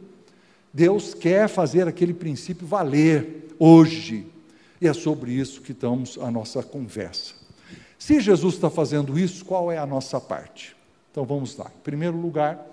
[0.71, 4.27] Deus quer fazer aquele princípio valer hoje.
[4.79, 7.33] E é sobre isso que estamos a nossa conversa.
[7.97, 10.75] Se Jesus está fazendo isso, qual é a nossa parte?
[11.11, 11.71] Então vamos lá.
[11.75, 12.63] Em primeiro lugar,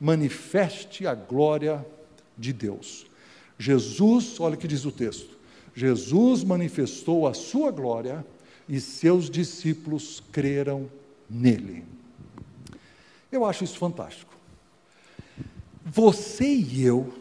[0.00, 1.84] manifeste a glória
[2.36, 3.06] de Deus.
[3.58, 5.38] Jesus, olha o que diz o texto:
[5.74, 8.24] Jesus manifestou a sua glória
[8.66, 10.90] e seus discípulos creram
[11.28, 11.84] nele.
[13.30, 14.32] Eu acho isso fantástico.
[15.84, 17.12] Você e eu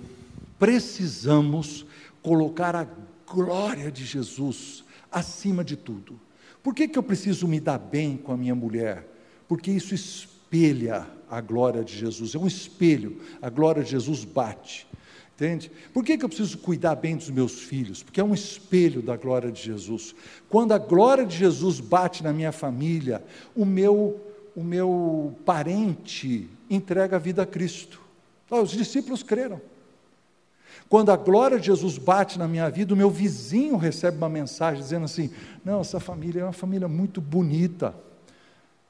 [0.58, 1.86] precisamos
[2.22, 2.88] colocar a
[3.34, 6.20] glória de Jesus acima de tudo.
[6.64, 9.08] Por que, que eu preciso me dar bem com a minha mulher?
[9.48, 14.88] Porque isso espelha a glória de Jesus, é um espelho, a glória de Jesus bate.
[15.36, 15.72] Entende?
[15.94, 18.04] Por que, que eu preciso cuidar bem dos meus filhos?
[18.04, 20.14] Porque é um espelho da glória de Jesus.
[20.50, 23.24] Quando a glória de Jesus bate na minha família,
[23.56, 24.20] o meu,
[24.54, 28.02] o meu parente entrega a vida a Cristo.
[28.52, 29.62] Os discípulos creram.
[30.88, 34.82] Quando a glória de Jesus bate na minha vida, o meu vizinho recebe uma mensagem
[34.82, 35.30] dizendo assim:
[35.64, 37.94] Não, essa família é uma família muito bonita.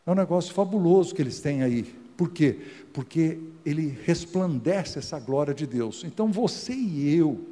[0.06, 1.84] É um negócio fabuloso que eles têm aí.
[2.15, 2.60] Por quê?
[2.93, 6.04] Porque ele resplandece essa glória de Deus.
[6.04, 7.47] Então você e eu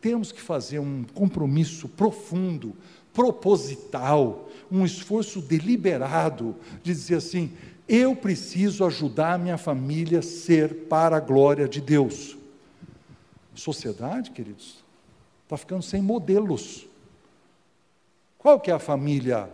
[0.00, 2.74] temos que fazer um compromisso profundo,
[3.12, 7.52] proposital, um esforço deliberado de dizer assim:
[7.86, 12.39] eu preciso ajudar a minha família a ser para a glória de Deus
[13.60, 14.82] sociedade, queridos,
[15.44, 16.86] está ficando sem modelos.
[18.38, 19.50] Qual que é a família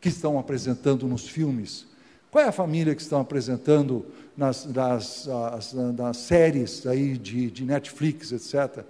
[0.00, 1.86] que estão apresentando nos filmes?
[2.30, 7.64] Qual é a família que estão apresentando nas, nas, as, nas séries aí de, de
[7.64, 8.84] Netflix, etc.?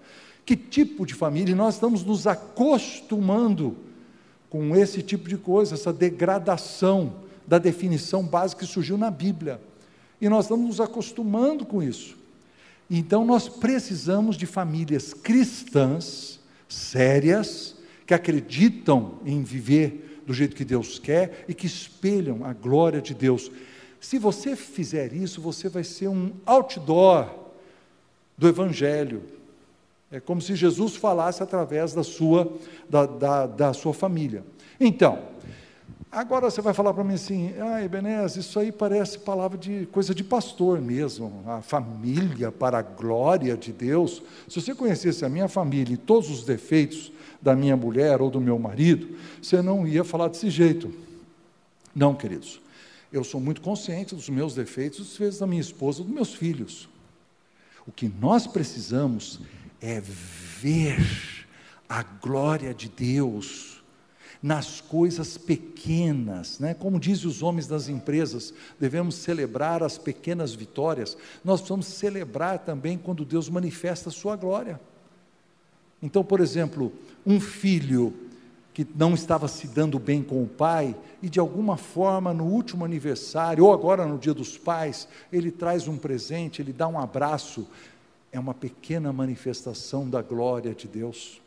[0.45, 1.53] Que tipo de família?
[1.53, 3.77] E nós estamos nos acostumando
[4.49, 7.13] com esse tipo de coisa, essa degradação
[7.47, 9.61] da definição básica que surgiu na Bíblia.
[10.21, 12.18] E nós estamos nos acostumando com isso.
[12.91, 20.99] Então nós precisamos de famílias cristãs, sérias, que acreditam em viver do jeito que Deus
[20.99, 23.51] quer e que espelham a glória de Deus.
[24.01, 27.29] Se você fizer isso, você vai ser um outdoor
[28.37, 29.23] do Evangelho.
[30.11, 32.51] É como se Jesus falasse através da sua,
[32.89, 34.43] da, da, da sua família.
[34.81, 35.19] Então,
[36.11, 40.15] Agora você vai falar para mim assim, ah, Ebenez, isso aí parece palavra de coisa
[40.15, 44.23] de pastor mesmo, a família para a glória de Deus.
[44.49, 48.41] Se você conhecesse a minha família e todos os defeitos da minha mulher ou do
[48.41, 50.93] meu marido, você não ia falar desse jeito.
[51.95, 52.59] Não, queridos.
[53.13, 56.89] Eu sou muito consciente dos meus defeitos, dos defeitos da minha esposa, dos meus filhos.
[57.87, 59.41] O que nós precisamos
[59.81, 61.47] é ver
[61.87, 63.78] a glória de Deus
[64.43, 66.75] nas coisas pequenas, né?
[66.75, 72.97] como dizem os homens das empresas, devemos celebrar as pequenas vitórias, nós precisamos celebrar também
[72.97, 74.81] quando Deus manifesta a sua glória.
[76.01, 76.93] Então, por exemplo,
[77.27, 78.15] um filho
[78.73, 82.85] que não estava se dando bem com o pai, e de alguma forma no último
[82.85, 87.67] aniversário, ou agora no dia dos pais, ele traz um presente, ele dá um abraço,
[88.31, 91.41] é uma pequena manifestação da glória de Deus.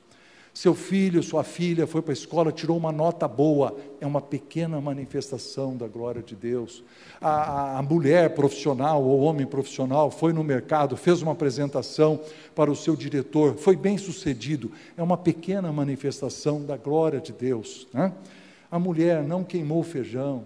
[0.53, 4.81] Seu filho, sua filha foi para a escola, tirou uma nota boa, é uma pequena
[4.81, 6.83] manifestação da glória de Deus.
[7.21, 12.19] A, a, mulher profissional ou homem profissional foi no mercado, fez uma apresentação
[12.53, 17.87] para o seu diretor, foi bem sucedido, é uma pequena manifestação da glória de Deus.
[17.93, 18.11] Né?
[18.69, 20.43] A mulher não queimou feijão.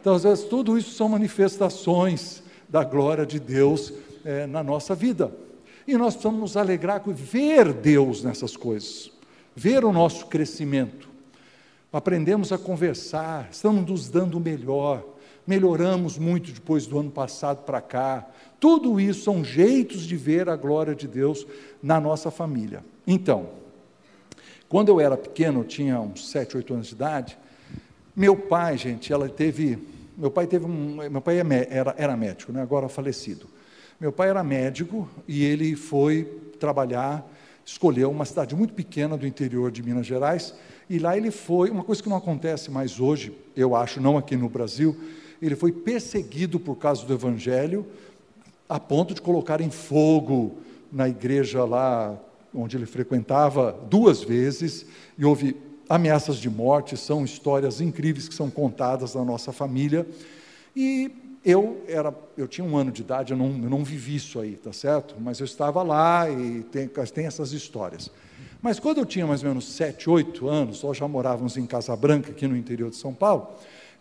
[0.00, 3.92] Então, às vezes, tudo isso são manifestações da glória de Deus
[4.24, 5.45] é, na nossa vida.
[5.86, 9.10] E nós precisamos nos alegrar com ver Deus nessas coisas,
[9.54, 11.08] ver o nosso crescimento.
[11.92, 15.04] Aprendemos a conversar, estamos nos dando melhor,
[15.46, 18.28] melhoramos muito depois do ano passado para cá.
[18.58, 21.46] Tudo isso são jeitos de ver a glória de Deus
[21.82, 22.84] na nossa família.
[23.06, 23.48] Então,
[24.68, 27.38] quando eu era pequeno, eu tinha uns 7, 8 anos de idade,
[28.16, 29.78] meu pai, gente, ela teve.
[30.16, 30.96] Meu pai teve um.
[31.10, 33.46] Meu pai é era, era médico, né, agora falecido.
[33.98, 36.24] Meu pai era médico e ele foi
[36.60, 37.26] trabalhar,
[37.64, 40.54] escolheu uma cidade muito pequena do interior de Minas Gerais,
[40.88, 44.36] e lá ele foi, uma coisa que não acontece mais hoje, eu acho, não aqui
[44.36, 44.94] no Brasil,
[45.40, 47.86] ele foi perseguido por causa do evangelho,
[48.68, 50.58] a ponto de colocar em fogo
[50.92, 52.18] na igreja lá
[52.54, 54.84] onde ele frequentava duas vezes,
[55.16, 55.56] e houve
[55.88, 60.06] ameaças de morte, são histórias incríveis que são contadas na nossa família.
[60.74, 61.10] E
[61.46, 64.56] eu era, eu tinha um ano de idade, eu não, eu não vivi isso aí,
[64.56, 65.14] tá certo?
[65.20, 68.10] Mas eu estava lá e tem, tem essas histórias.
[68.60, 71.94] Mas quando eu tinha mais ou menos sete, oito anos, nós já morávamos em Casa
[71.94, 73.48] Branca, aqui no interior de São Paulo,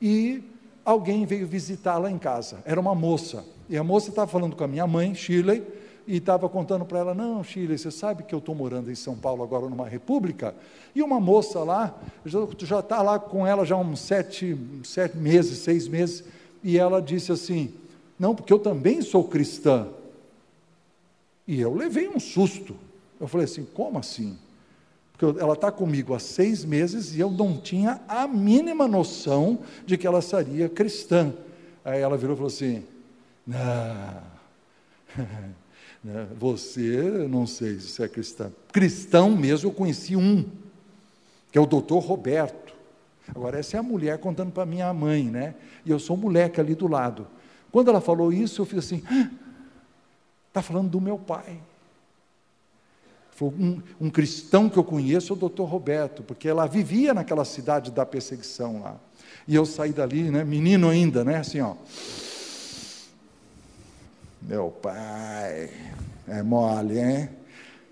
[0.02, 0.44] e
[0.84, 2.64] alguém veio visitar lá em casa.
[2.66, 3.46] Era uma moça.
[3.70, 5.62] E a moça estava falando com a minha mãe, Shirley,
[6.08, 9.16] e estava contando para ela: Não, Shirley, você sabe que eu estou morando em São
[9.16, 10.56] Paulo agora numa república?
[10.96, 15.88] E uma moça lá, já está lá com ela já uns sete, sete meses, seis
[15.88, 16.24] meses
[16.66, 17.72] e ela disse assim:
[18.18, 19.88] Não, porque eu também sou cristã.
[21.48, 22.76] E eu levei um susto.
[23.22, 24.36] Eu falei assim: Como assim?
[25.12, 29.96] Porque ela está comigo há seis meses e eu não tinha a mínima noção de
[29.96, 31.32] que ela seria cristã.
[31.86, 32.84] Aí ela virou e falou assim:
[33.46, 34.36] Não?
[36.40, 38.52] Você, não sei se é cristão.
[38.72, 40.44] Cristão mesmo, eu conheci um,
[41.52, 42.65] que é o doutor Roberto.
[43.34, 45.56] Agora, essa é a mulher contando para minha mãe, né?
[45.86, 47.28] E eu sou moleque ali do lado.
[47.72, 49.04] Quando ela falou isso, eu fiz assim:
[50.48, 51.60] está falando do meu pai.
[53.32, 57.92] Foi um, um, cristão que eu conheço, o doutor Roberto, porque ela vivia naquela cidade
[57.92, 58.96] da perseguição lá.
[59.46, 61.76] E eu saí dali, né, menino ainda, né, assim, ó.
[64.42, 65.70] Meu pai,
[66.28, 67.30] é mole, hein?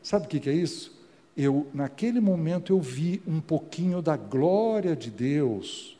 [0.02, 0.93] Sabe o que, que é isso?
[1.36, 5.98] Eu, naquele momento, eu vi um pouquinho da glória de Deus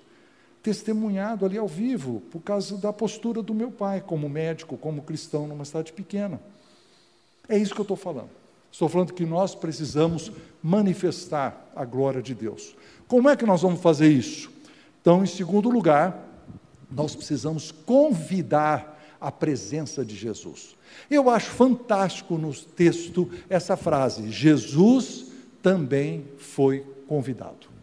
[0.62, 5.46] testemunhado ali ao vivo, por causa da postura do meu pai, como médico, como cristão
[5.46, 6.40] numa cidade pequena.
[7.50, 8.30] É isso que eu estou falando.
[8.72, 10.32] Estou falando que nós precisamos
[10.64, 12.76] manifestar a glória de Deus.
[13.08, 14.50] Como é que nós vamos fazer isso?
[15.02, 16.28] Então, em segundo lugar,
[16.90, 20.76] nós precisamos convidar a presença de Jesus.
[21.10, 25.28] Eu acho fantástico no texto essa frase: Jesus
[25.62, 27.74] também foi convidado.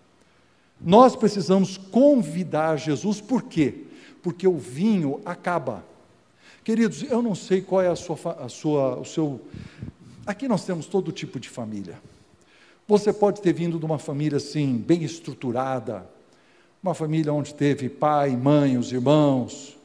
[0.81, 3.85] Nós precisamos convidar Jesus, por quê?
[4.23, 5.85] Porque o vinho acaba.
[6.65, 9.41] Queridos, eu não sei qual é a sua, a sua, o seu.
[10.27, 11.99] Aqui nós temos todo tipo de família.
[12.89, 16.07] Você pode ter vindo de uma família assim, bem estruturada,
[16.83, 19.77] uma família onde teve pai, mãe, os irmãos,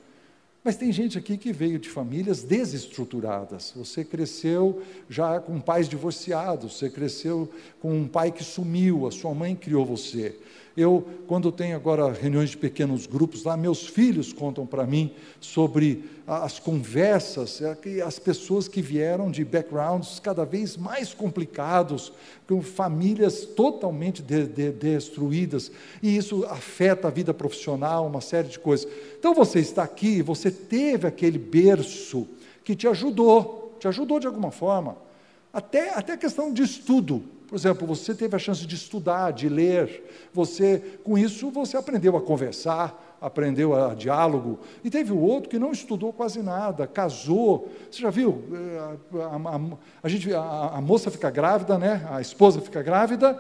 [0.66, 3.72] mas tem gente aqui que veio de famílias desestruturadas.
[3.76, 7.48] Você cresceu já com pais divorciados, você cresceu
[7.80, 10.36] com um pai que sumiu, a sua mãe criou você.
[10.76, 16.04] Eu, quando tenho agora reuniões de pequenos grupos lá, meus filhos contam para mim sobre
[16.28, 22.12] as conversas, é as pessoas que vieram de backgrounds cada vez mais complicados,
[22.46, 25.72] com famílias totalmente de, de, destruídas,
[26.04, 28.92] e isso afeta a vida profissional, uma série de coisas.
[29.18, 32.28] Então você está aqui, você teve aquele berço
[32.64, 34.98] que te ajudou, te ajudou de alguma forma,
[35.54, 37.24] até, até a questão de estudo.
[37.48, 42.18] Por exemplo, você teve a chance de estudar, de ler, você, com isso, você aprendeu
[42.18, 46.88] a conversar, aprendeu a, a diálogo, e teve o outro que não estudou quase nada,
[46.88, 47.70] casou.
[47.90, 48.44] Você já viu?
[48.52, 49.62] Eh, a, a,
[50.04, 52.06] a gente, a, moça fica grávida, né?
[52.10, 53.40] a esposa fica grávida,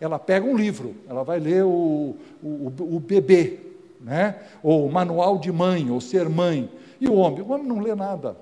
[0.00, 3.60] ela pega um livro, ela vai ler o, o, o bebê,
[4.04, 4.36] né?
[4.62, 6.70] ou manual de mãe, ou ser mãe.
[7.00, 7.40] E o homem?
[7.40, 8.36] O homem não lê nada.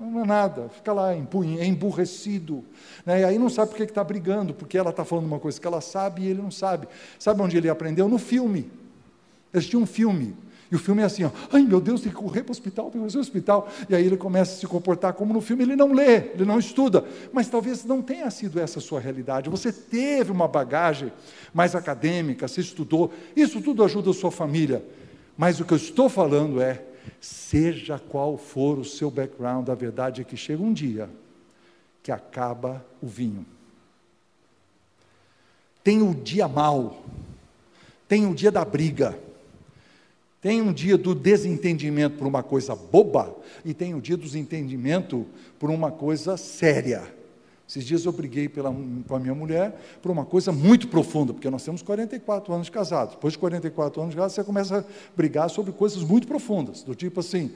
[0.00, 2.64] Não é nada, fica lá emburrecido.
[3.04, 3.20] Né?
[3.20, 5.66] E aí não sabe por que está brigando, porque ela está falando uma coisa que
[5.66, 6.88] ela sabe e ele não sabe.
[7.18, 8.08] Sabe onde ele aprendeu?
[8.08, 8.70] No filme.
[9.52, 10.34] Assistiu um filme.
[10.70, 12.84] E o filme é assim, ó, ai meu Deus, tem que correr para o hospital,
[12.86, 13.68] tem que correr para o hospital.
[13.88, 16.58] E aí ele começa a se comportar como no filme, ele não lê, ele não
[16.58, 17.04] estuda.
[17.32, 19.50] Mas talvez não tenha sido essa a sua realidade.
[19.50, 21.12] Você teve uma bagagem
[21.52, 24.84] mais acadêmica, você estudou, isso tudo ajuda a sua família.
[25.36, 26.84] Mas o que eu estou falando é,
[27.20, 31.08] Seja qual for o seu background, a verdade é que chega um dia
[32.02, 33.44] que acaba o vinho.
[35.84, 37.02] Tem o dia mau,
[38.08, 39.18] tem o dia da briga,
[40.40, 45.26] tem um dia do desentendimento por uma coisa boba e tem o dia do desentendimento
[45.58, 47.02] por uma coisa séria.
[47.68, 48.74] Esses dias eu briguei pela,
[49.06, 52.72] com a minha mulher por uma coisa muito profunda, porque nós temos 44 anos de
[52.72, 53.14] casados.
[53.14, 54.84] Depois de 44 anos de casados, você começa a
[55.16, 57.52] brigar sobre coisas muito profundas, do tipo assim: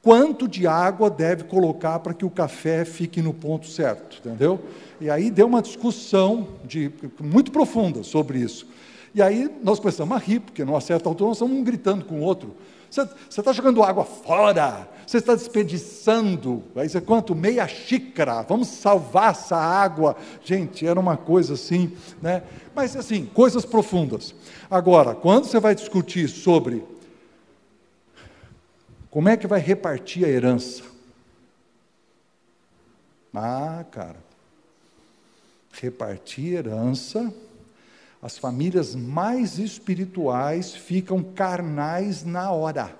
[0.00, 4.60] quanto de água deve colocar para que o café fique no ponto certo, entendeu?
[4.98, 8.66] E aí deu uma discussão de, muito profunda sobre isso.
[9.14, 12.16] E aí nós começamos a rir, porque numa certa altura nós estamos um gritando com
[12.16, 12.54] o outro.
[12.90, 16.62] Você está jogando água fora, você está desperdiçando.
[16.76, 17.34] Aí você quanto?
[17.34, 20.16] Meia xícara, vamos salvar essa água.
[20.44, 22.42] Gente, era uma coisa assim, né?
[22.74, 24.34] Mas assim, coisas profundas.
[24.70, 26.84] Agora, quando você vai discutir sobre
[29.10, 30.82] como é que vai repartir a herança?
[33.32, 34.18] Ah, cara,
[35.72, 37.32] repartir herança
[38.24, 42.96] as famílias mais espirituais ficam carnais na hora.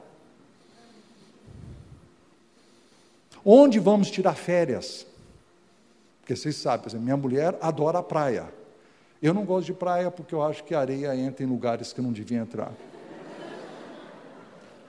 [3.43, 5.07] Onde vamos tirar férias?
[6.21, 8.53] Porque vocês sabem, minha mulher adora a praia.
[9.23, 12.03] Eu não gosto de praia porque eu acho que a areia entra em lugares que
[12.03, 12.75] não devia entrar.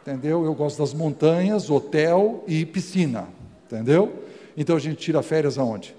[0.02, 0.44] Entendeu?
[0.44, 3.30] Eu gosto das montanhas, hotel e piscina.
[3.66, 4.26] Entendeu?
[4.58, 5.96] Então a gente tira férias aonde?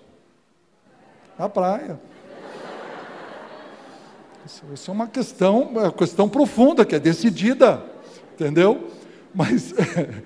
[1.39, 1.99] Na praia.
[4.47, 7.84] Isso é uma questão, uma questão profunda, que é decidida,
[8.32, 8.92] entendeu?
[9.34, 9.74] Mas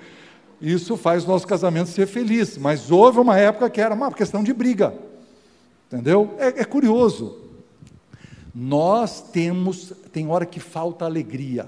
[0.61, 2.59] isso faz o nosso casamento ser feliz.
[2.59, 4.93] Mas houve uma época que era uma questão de briga,
[5.87, 6.35] entendeu?
[6.39, 7.39] É, é curioso.
[8.55, 11.67] Nós temos, tem hora que falta alegria.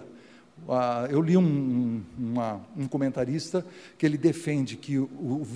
[0.69, 3.65] Uh, eu li um, uma, um, comentarista
[3.97, 5.09] que ele defende que o,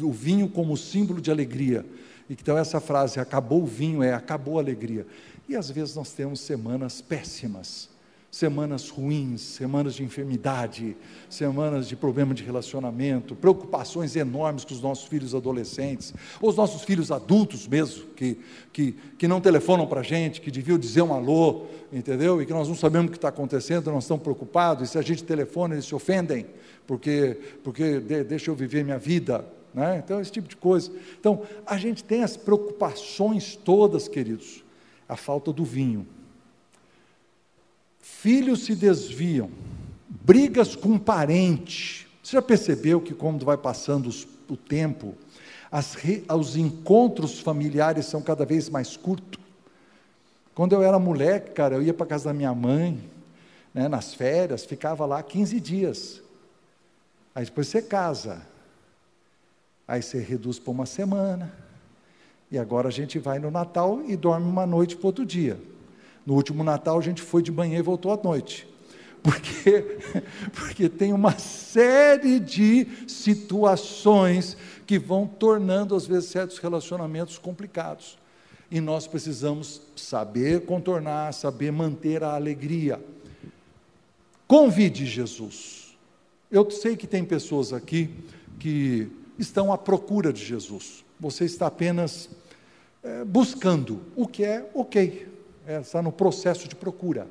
[0.03, 1.84] o, vinho como símbolo de alegria.
[2.28, 5.07] Então essa frase, acabou o vinho, é acabou a alegria.
[5.49, 7.88] E às vezes nós temos semanas péssimas
[8.36, 10.94] semanas ruins, semanas de enfermidade,
[11.28, 16.82] semanas de problema de relacionamento, preocupações enormes com os nossos filhos adolescentes, ou os nossos
[16.82, 18.38] filhos adultos mesmo, que,
[18.72, 22.42] que, que não telefonam para a gente, que deviam dizer um alô, entendeu?
[22.42, 25.03] E que nós não sabemos o que está acontecendo, nós estamos preocupados, e se a
[25.03, 26.47] gente telefona, eles se ofendem,
[26.86, 30.03] porque, porque de, deixa eu viver minha vida, né?
[30.05, 30.90] Então, esse tipo de coisa.
[31.18, 34.65] Então, a gente tem as preocupações todas, queridos,
[35.09, 36.07] a falta do vinho
[38.07, 39.50] filhos se desviam,
[40.09, 42.09] brigas com parente.
[42.22, 45.14] Você já percebeu que, quando vai passando os, o tempo,
[45.70, 45.96] as,
[46.36, 49.40] os encontros familiares são cada vez mais curtos?
[50.54, 52.98] Quando eu era moleque, cara, eu ia para casa da minha mãe,
[53.74, 56.22] né, nas férias, ficava lá 15 dias.
[57.34, 58.40] Aí depois você casa.
[59.86, 61.52] Aí você reduz para uma semana.
[62.51, 65.59] E agora a gente vai no Natal e dorme uma noite para outro dia.
[66.24, 68.68] No último Natal a gente foi de manhã e voltou à noite.
[69.26, 69.99] Porque,
[70.53, 78.16] porque tem uma série de situações que vão tornando, às vezes, certos relacionamentos complicados.
[78.70, 83.05] E nós precisamos saber contornar, saber manter a alegria.
[84.47, 85.97] Convide Jesus.
[86.51, 88.11] Eu sei que tem pessoas aqui
[88.61, 91.05] que estão à procura de Jesus.
[91.18, 92.28] Você está apenas
[93.02, 95.26] é, buscando, o que é ok
[95.66, 97.26] é, está no processo de procura.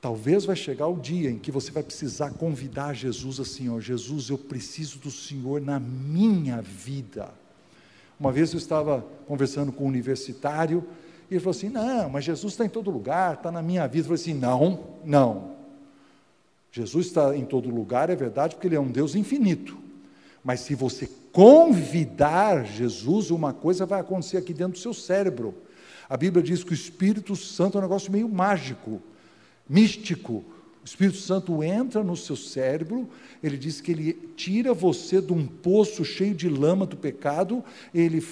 [0.00, 4.28] Talvez vai chegar o dia em que você vai precisar convidar Jesus assim, ó, Jesus,
[4.28, 7.32] eu preciso do Senhor na minha vida.
[8.18, 10.84] Uma vez eu estava conversando com um universitário
[11.30, 14.06] e ele falou assim: Não, mas Jesus está em todo lugar, está na minha vida.
[14.08, 15.56] Eu falei assim: Não, não.
[16.70, 19.76] Jesus está em todo lugar, é verdade, porque Ele é um Deus infinito.
[20.44, 25.54] Mas se você convidar Jesus, uma coisa vai acontecer aqui dentro do seu cérebro.
[26.08, 29.02] A Bíblia diz que o Espírito Santo é um negócio meio mágico,
[29.68, 30.42] místico.
[30.82, 33.06] O Espírito Santo entra no seu cérebro,
[33.42, 37.62] ele diz que ele tira você de um poço cheio de lama do pecado,
[37.92, 38.26] ele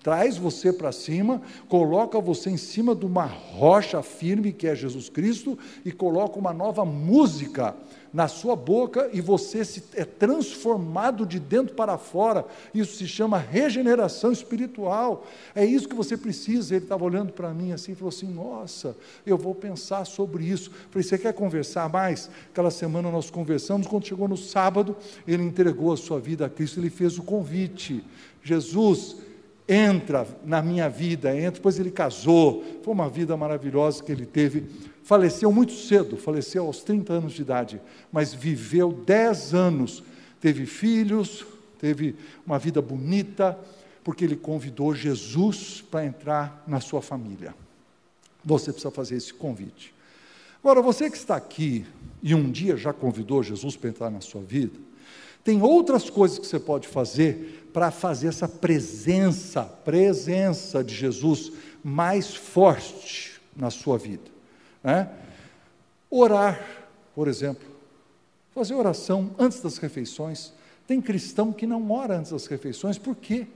[0.00, 5.08] traz você para cima, coloca você em cima de uma rocha firme que é Jesus
[5.08, 7.74] Cristo e coloca uma nova música
[8.16, 12.46] na sua boca e você se, é transformado de dentro para fora.
[12.72, 15.26] Isso se chama regeneração espiritual.
[15.54, 16.74] É isso que você precisa.
[16.74, 18.96] Ele estava olhando para mim assim e falou assim: Nossa,
[19.26, 20.70] eu vou pensar sobre isso.
[20.90, 22.30] falei: Você quer conversar mais?
[22.50, 23.86] Aquela semana nós conversamos.
[23.86, 24.96] Quando chegou no sábado,
[25.28, 26.80] ele entregou a sua vida a Cristo.
[26.80, 28.02] Ele fez o convite:
[28.42, 29.16] Jesus,
[29.68, 31.50] entra na minha vida, entra.
[31.50, 36.82] Depois ele casou, foi uma vida maravilhosa que ele teve faleceu muito cedo, faleceu aos
[36.82, 37.80] 30 anos de idade,
[38.10, 40.02] mas viveu 10 anos,
[40.40, 41.46] teve filhos,
[41.78, 43.56] teve uma vida bonita,
[44.02, 47.54] porque ele convidou Jesus para entrar na sua família.
[48.44, 49.94] Você precisa fazer esse convite.
[50.60, 51.86] Agora, você que está aqui
[52.20, 54.76] e um dia já convidou Jesus para entrar na sua vida,
[55.44, 61.52] tem outras coisas que você pode fazer para fazer essa presença, presença de Jesus
[61.84, 64.35] mais forte na sua vida.
[64.86, 65.10] Né?
[66.08, 66.64] Orar,
[67.12, 67.66] por exemplo,
[68.54, 70.52] fazer oração antes das refeições.
[70.86, 73.48] Tem cristão que não ora antes das refeições, por quê?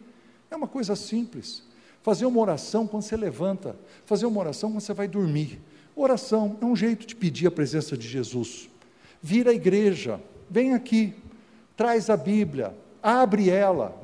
[0.50, 1.62] É uma coisa simples.
[2.02, 5.60] Fazer uma oração quando você levanta, fazer uma oração quando você vai dormir.
[5.94, 8.68] Oração é um jeito de pedir a presença de Jesus.
[9.22, 10.20] Vir à igreja,
[10.50, 11.14] vem aqui,
[11.76, 13.96] traz a Bíblia, abre ela.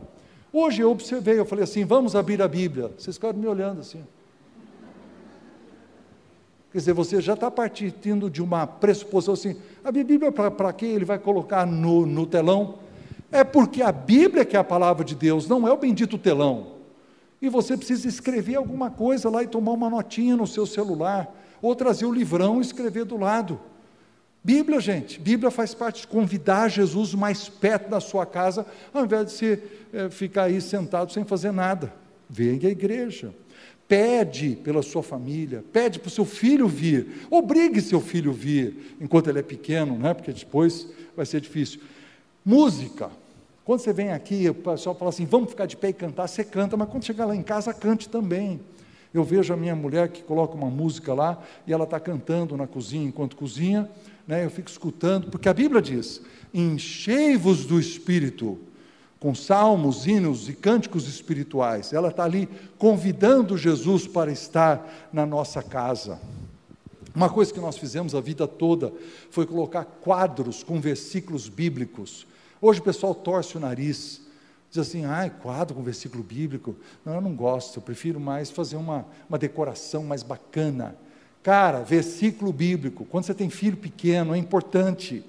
[0.52, 2.92] Hoje eu observei, eu falei assim: vamos abrir a Bíblia.
[2.96, 4.04] Vocês ficaram me olhando assim.
[6.72, 11.04] Quer dizer, você já está partindo de uma pressuposição assim: a Bíblia, para que ele
[11.04, 12.78] vai colocar no, no telão?
[13.30, 16.74] É porque a Bíblia que é a palavra de Deus, não é o bendito telão.
[17.40, 21.74] E você precisa escrever alguma coisa lá e tomar uma notinha no seu celular, ou
[21.74, 23.60] trazer o livrão e escrever do lado.
[24.42, 28.64] Bíblia, gente, Bíblia faz parte de convidar Jesus mais perto da sua casa,
[28.94, 29.62] ao invés de você
[29.92, 31.92] é, ficar aí sentado sem fazer nada.
[32.30, 33.34] Venha à igreja.
[33.88, 39.28] Pede pela sua família, pede para o seu filho vir, obrigue seu filho vir enquanto
[39.28, 40.12] ele é pequeno, né?
[40.12, 41.80] porque depois vai ser difícil.
[42.44, 43.10] Música.
[43.64, 46.44] Quando você vem aqui, o pessoal fala assim: vamos ficar de pé e cantar, você
[46.44, 48.60] canta, mas quando chegar lá em casa, cante também.
[49.12, 52.66] Eu vejo a minha mulher que coloca uma música lá e ela está cantando na
[52.66, 53.88] cozinha enquanto cozinha,
[54.26, 54.44] né?
[54.44, 56.20] eu fico escutando, porque a Bíblia diz:
[56.52, 58.58] enchei-vos do Espírito
[59.26, 61.92] com salmos, hinos e cânticos espirituais.
[61.92, 62.48] Ela está ali
[62.78, 66.20] convidando Jesus para estar na nossa casa.
[67.12, 68.92] Uma coisa que nós fizemos a vida toda
[69.28, 72.24] foi colocar quadros com versículos bíblicos.
[72.62, 74.20] Hoje o pessoal torce o nariz,
[74.70, 76.76] diz assim: ah, quadro com versículo bíblico.
[77.04, 80.96] Não, eu não gosto, eu prefiro mais fazer uma, uma decoração mais bacana.
[81.42, 85.24] Cara, versículo bíblico, quando você tem filho pequeno, é importante.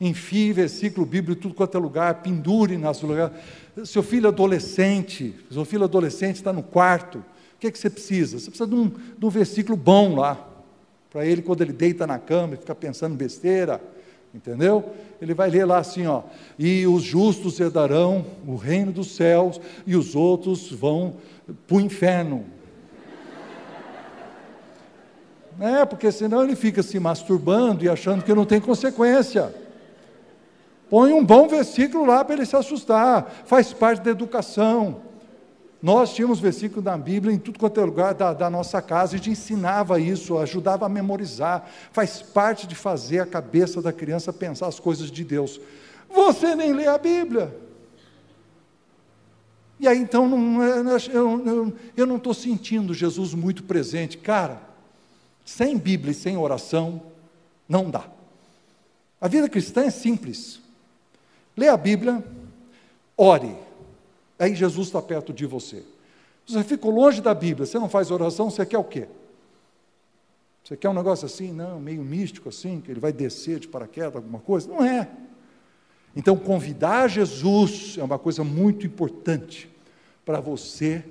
[0.00, 3.36] Enfie versículo bíblico tudo quanto é lugar, pendure nas lugares.
[3.84, 8.38] Seu filho adolescente, seu filho adolescente está no quarto, o que, é que você precisa?
[8.38, 10.48] Você precisa de um, de um versículo bom lá
[11.10, 13.80] para ele, quando ele deita na cama e fica pensando besteira,
[14.34, 14.92] entendeu?
[15.22, 16.22] Ele vai ler lá assim, ó,
[16.58, 21.14] e os justos herdarão o reino dos céus, e os outros vão
[21.66, 22.44] para o inferno.
[25.60, 29.54] É, porque senão ele fica se masturbando e achando que não tem consequência.
[30.94, 35.02] Põe um bom versículo lá para ele se assustar, faz parte da educação.
[35.82, 39.16] Nós tínhamos versículo da Bíblia em tudo quanto é lugar da, da nossa casa, a
[39.16, 44.68] gente ensinava isso, ajudava a memorizar, faz parte de fazer a cabeça da criança pensar
[44.68, 45.60] as coisas de Deus.
[46.14, 47.52] Você nem lê a Bíblia.
[49.80, 54.16] E aí então não, eu, eu, eu não estou sentindo Jesus muito presente.
[54.16, 54.62] Cara,
[55.44, 57.02] sem Bíblia e sem oração,
[57.68, 58.04] não dá.
[59.20, 60.62] A vida cristã é simples.
[61.56, 62.24] Lê a Bíblia,
[63.16, 63.56] ore,
[64.38, 65.82] Aí Jesus está perto de você.
[66.46, 69.08] Você ficou longe da Bíblia, você não faz oração, você quer o quê?
[70.62, 74.16] Você quer um negócio assim, não, meio místico assim, que ele vai descer de paraquedas,
[74.16, 74.68] alguma coisa?
[74.68, 75.08] Não é.
[76.16, 79.68] Então, convidar Jesus é uma coisa muito importante
[80.24, 81.04] para você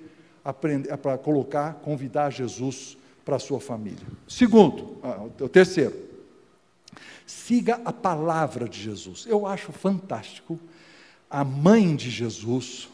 [0.43, 4.05] aprender, para colocar, convidar Jesus para a sua família.
[4.27, 5.95] Segundo, ah, o terceiro,
[7.25, 9.25] siga a palavra de Jesus.
[9.27, 10.59] Eu acho fantástico
[11.29, 12.87] a mãe de Jesus,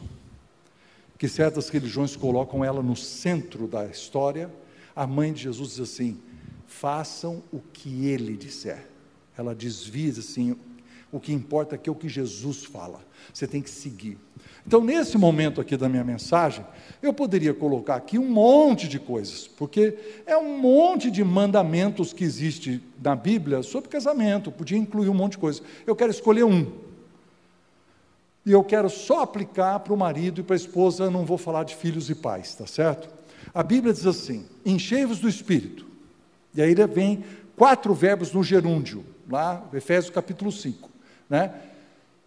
[1.18, 4.50] que certas religiões colocam ela no centro da história,
[4.96, 6.18] a mãe de Jesus diz assim:
[6.66, 8.88] façam o que ele disser.
[9.38, 10.56] Ela desvia assim:
[11.12, 12.99] o que importa aqui é o que Jesus fala,
[13.34, 14.18] você tem que seguir.
[14.66, 16.66] Então, nesse momento aqui da minha mensagem,
[17.01, 22.24] eu poderia colocar aqui um monte de coisas, porque é um monte de mandamentos que
[22.24, 25.64] existe na Bíblia sobre casamento, podia incluir um monte de coisas.
[25.88, 26.68] Eu quero escolher um,
[28.45, 31.64] e eu quero só aplicar para o marido e para a esposa, não vou falar
[31.64, 33.10] de filhos e pais, tá certo?
[33.53, 35.86] A Bíblia diz assim: enchei-vos do Espírito.
[36.55, 37.24] E aí vem
[37.55, 40.89] quatro verbos no gerúndio, lá, Efésios capítulo 5,
[41.30, 41.54] né?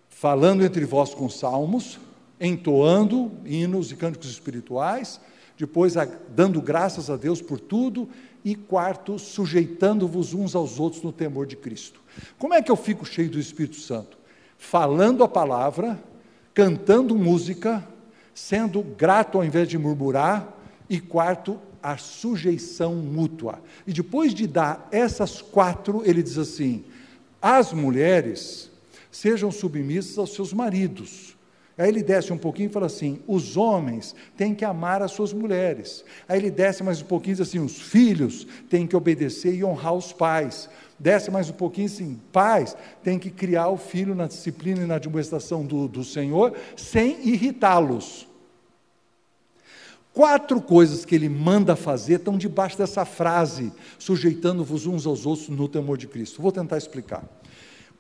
[0.08, 1.98] Falando entre vós com salmos,
[2.40, 5.20] entoando hinos e cânticos espirituais,
[5.56, 5.94] depois
[6.34, 8.08] dando graças a Deus por tudo,
[8.44, 12.00] e quarto, sujeitando-vos uns aos outros no temor de Cristo.
[12.38, 14.22] Como é que eu fico cheio do Espírito Santo?
[14.62, 16.00] falando a palavra,
[16.54, 17.86] cantando música,
[18.32, 20.56] sendo grato ao invés de murmurar,
[20.88, 23.60] e quarto, a sujeição mútua.
[23.86, 26.84] E depois de dar essas quatro, ele diz assim:
[27.40, 28.70] as mulheres
[29.12, 31.36] sejam submissas aos seus maridos.
[31.78, 35.32] Aí ele desce um pouquinho e fala assim: os homens têm que amar as suas
[35.32, 36.04] mulheres.
[36.28, 39.62] Aí ele desce mais um pouquinho e diz assim: os filhos têm que obedecer e
[39.62, 40.68] honrar os pais
[41.02, 44.94] desce mais um pouquinho assim, pais tem que criar o filho na disciplina e na
[44.94, 48.28] administração do, do Senhor, sem irritá-los.
[50.12, 55.66] Quatro coisas que ele manda fazer estão debaixo dessa frase, sujeitando-vos uns aos outros no
[55.66, 56.40] temor de Cristo.
[56.40, 57.24] Vou tentar explicar.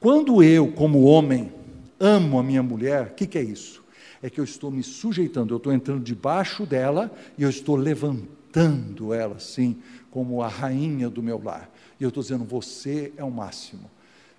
[0.02, 1.52] Quando eu, como homem,
[2.00, 3.84] amo a minha mulher, o que, que é isso?
[4.20, 9.14] É que eu estou me sujeitando, eu estou entrando debaixo dela e eu estou levantando
[9.14, 9.80] ela, assim,
[10.10, 11.70] como a rainha do meu lar.
[12.00, 13.88] E eu estou dizendo, você é o máximo.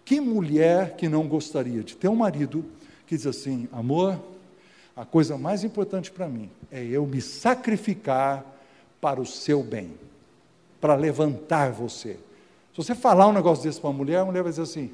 [0.03, 2.65] Que mulher que não gostaria de ter um marido
[3.07, 4.21] que diz assim: amor,
[4.97, 8.45] a coisa mais importante para mim é eu me sacrificar
[8.99, 9.93] para o seu bem,
[10.81, 12.19] para levantar você.
[12.73, 14.91] Se você falar um negócio desse para uma mulher, a mulher vai dizer assim: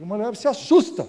[0.00, 1.06] a mulher se assusta.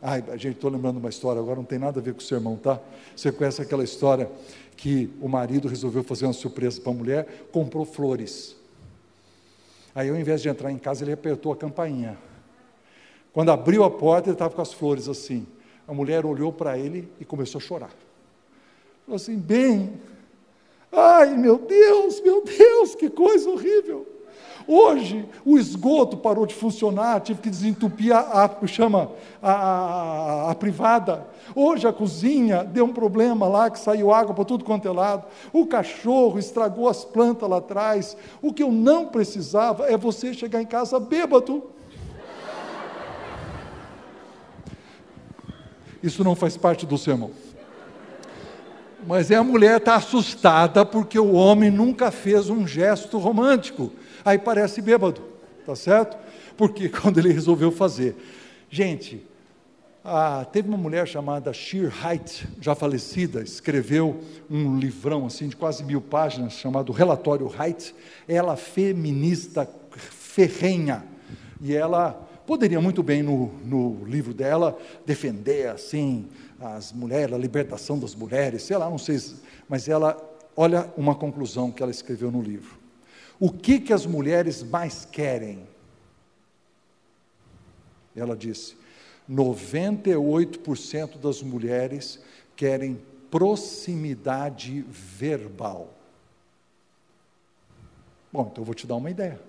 [0.00, 2.56] Ai, gente, estou lembrando uma história, agora não tem nada a ver com o sermão,
[2.56, 2.80] tá?
[3.16, 4.30] Você conhece aquela história
[4.76, 8.56] que o marido resolveu fazer uma surpresa para a mulher, comprou flores.
[9.92, 12.16] Aí, ao invés de entrar em casa, ele apertou a campainha.
[13.32, 15.44] Quando abriu a porta, ele estava com as flores assim.
[15.86, 17.90] A mulher olhou para ele e começou a chorar.
[19.04, 20.00] Falou assim: bem,
[20.92, 24.06] ai meu Deus, meu Deus, que coisa horrível.
[24.70, 29.10] Hoje, o esgoto parou de funcionar, tive que desentupir a, a chama,
[29.42, 31.26] a, a, a, privada.
[31.54, 35.24] Hoje, a cozinha deu um problema lá, que saiu água para tudo quanto é lado.
[35.54, 38.14] O cachorro estragou as plantas lá atrás.
[38.42, 41.62] O que eu não precisava é você chegar em casa bêbado.
[46.02, 47.30] Isso não faz parte do sermão.
[49.06, 53.90] Mas a mulher está assustada porque o homem nunca fez um gesto romântico.
[54.24, 55.22] Aí parece bêbado,
[55.64, 56.16] tá certo?
[56.56, 58.16] Porque quando ele resolveu fazer.
[58.70, 59.26] Gente,
[60.04, 65.84] ah, teve uma mulher chamada Sheer Height, já falecida, escreveu um livrão assim de quase
[65.84, 67.94] mil páginas chamado Relatório Height.
[68.26, 71.04] Ela feminista ferrenha
[71.60, 72.12] e ela
[72.46, 76.26] poderia muito bem no, no livro dela defender assim
[76.60, 79.20] as mulheres, a libertação das mulheres, sei lá, não sei,
[79.68, 80.16] mas ela
[80.56, 82.77] olha uma conclusão que ela escreveu no livro.
[83.40, 85.66] O que que as mulheres mais querem?
[88.16, 88.76] Ela disse:
[89.30, 92.20] 98% das mulheres
[92.56, 95.94] querem proximidade verbal.
[98.32, 99.40] Bom, então eu vou te dar uma ideia.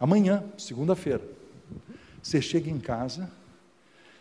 [0.00, 1.22] Amanhã, segunda-feira,
[2.22, 3.30] você chega em casa,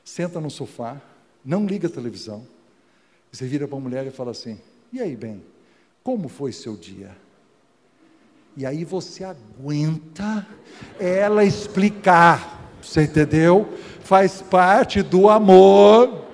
[0.03, 1.01] senta no sofá,
[1.43, 2.45] não liga a televisão,
[3.31, 4.59] você vira para a mulher e fala assim:
[4.91, 5.43] E aí, bem,
[6.03, 7.15] como foi seu dia?
[8.55, 10.45] E aí você aguenta
[10.99, 13.69] ela explicar, você entendeu?
[14.03, 16.25] Faz parte do amor,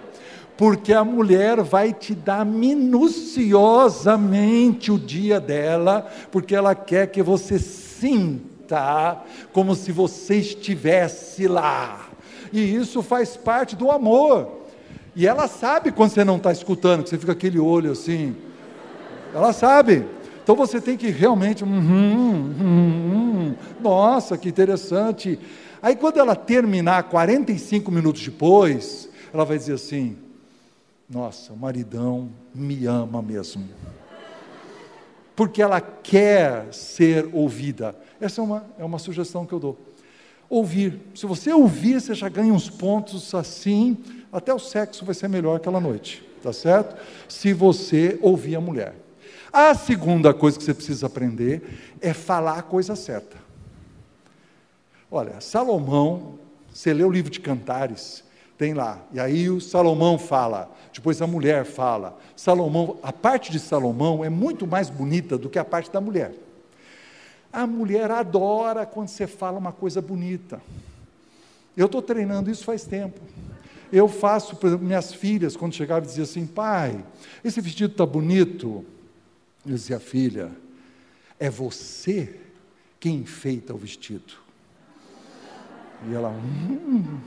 [0.57, 7.59] porque a mulher vai te dar minuciosamente o dia dela, porque ela quer que você
[7.59, 9.22] sinta
[9.53, 12.09] como se você estivesse lá.
[12.51, 14.63] E isso faz parte do amor.
[15.15, 18.36] E ela sabe quando você não está escutando, que você fica aquele olho assim.
[19.34, 20.05] Ela sabe.
[20.47, 25.37] Então você tem que realmente, hum, hum, nossa, que interessante.
[25.81, 30.15] Aí quando ela terminar 45 minutos depois, ela vai dizer assim:
[31.09, 33.67] Nossa, o maridão me ama mesmo.
[35.35, 37.93] Porque ela quer ser ouvida.
[38.17, 39.77] Essa é uma, é uma sugestão que eu dou.
[40.49, 40.97] Ouvir.
[41.13, 43.97] Se você ouvir, você já ganha uns pontos assim,
[44.31, 46.95] até o sexo vai ser melhor aquela noite, tá certo?
[47.27, 49.07] Se você ouvir a mulher.
[49.51, 53.37] A segunda coisa que você precisa aprender é falar a coisa certa.
[55.09, 56.37] Olha, Salomão,
[56.73, 58.23] você lê o livro de Cantares,
[58.57, 62.17] tem lá, e aí o Salomão fala, depois a mulher fala.
[62.35, 66.33] Salomão, a parte de Salomão é muito mais bonita do que a parte da mulher.
[67.53, 70.61] A mulher adora quando você fala uma coisa bonita.
[71.75, 73.21] Eu estou treinando isso faz tempo.
[73.91, 77.03] Eu faço, por exemplo, minhas filhas, quando chegavam diziam assim, pai,
[77.43, 78.83] esse vestido está bonito.
[79.68, 80.49] Eu dizia, filha,
[81.38, 82.34] é você
[83.01, 84.34] quem enfeita o vestido.
[86.09, 87.20] E ela, hum.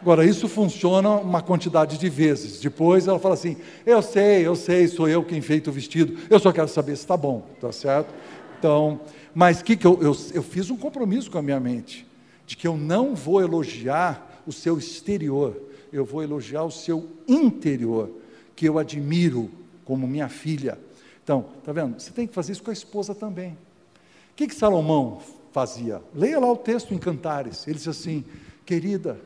[0.00, 2.60] Agora, isso funciona uma quantidade de vezes.
[2.60, 6.38] Depois ela fala assim: Eu sei, eu sei, sou eu quem enfeita o vestido, eu
[6.38, 8.14] só quero saber se está bom, tá certo?
[8.56, 9.00] Então,
[9.34, 12.06] mas que, que eu, eu, eu fiz um compromisso com a minha mente,
[12.46, 15.60] de que eu não vou elogiar o seu exterior,
[15.92, 18.10] eu vou elogiar o seu interior,
[18.54, 19.50] que eu admiro,
[19.84, 20.78] como minha filha.
[21.22, 22.00] Então, tá vendo?
[22.00, 23.52] Você tem que fazer isso com a esposa também.
[23.52, 25.22] O que, que Salomão
[25.52, 26.02] fazia?
[26.14, 27.66] Leia lá o texto em Cantares.
[27.66, 28.24] Ele diz assim:
[28.66, 29.18] Querida,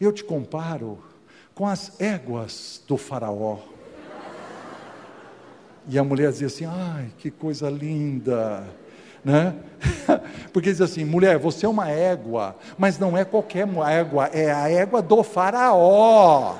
[0.00, 0.98] eu te comparo
[1.54, 3.58] com as éguas do Faraó.
[5.88, 8.64] E a mulher dizia assim: Ai, que coisa linda.
[9.24, 9.54] Né?
[10.52, 14.70] Porque diz assim: mulher, você é uma égua, mas não é qualquer égua, é a
[14.70, 16.56] égua do Faraó.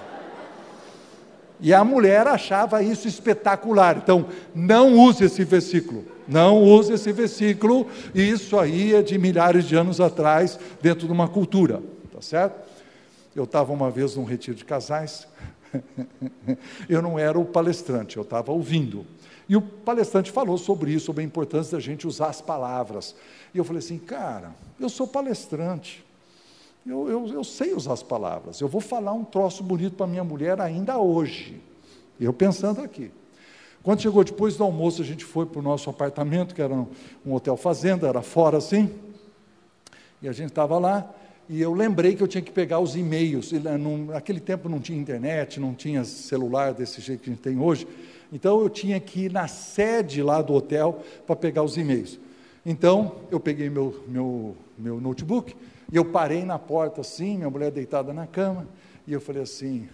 [1.60, 3.96] E a mulher achava isso espetacular.
[3.96, 6.04] Então, não use esse versículo.
[6.26, 7.86] Não use esse versículo.
[8.14, 11.82] Isso aí é de milhares de anos atrás, dentro de uma cultura.
[12.12, 12.68] Tá certo?
[13.34, 15.26] Eu estava uma vez num retiro de casais.
[16.88, 19.04] eu não era o palestrante, eu estava ouvindo.
[19.48, 23.14] E o palestrante falou sobre isso, sobre a importância da gente usar as palavras.
[23.54, 26.04] E eu falei assim, cara, eu sou palestrante.
[26.88, 28.62] Eu, eu, eu sei usar as palavras.
[28.62, 31.60] Eu vou falar um troço bonito para minha mulher ainda hoje.
[32.18, 33.10] Eu pensando aqui.
[33.82, 36.86] Quando chegou depois do almoço, a gente foi para o nosso apartamento, que era um,
[37.26, 38.90] um hotel fazenda, era fora assim.
[40.22, 41.14] E a gente estava lá,
[41.46, 43.52] e eu lembrei que eu tinha que pegar os e-mails.
[44.06, 47.86] Naquele tempo não tinha internet, não tinha celular desse jeito que a gente tem hoje.
[48.32, 52.18] Então eu tinha que ir na sede lá do hotel para pegar os e-mails.
[52.64, 55.54] Então eu peguei meu, meu, meu notebook
[55.90, 58.68] e eu parei na porta assim, minha mulher deitada na cama,
[59.06, 59.88] e eu falei assim: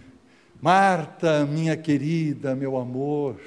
[0.61, 3.39] Marta, minha querida, meu amor.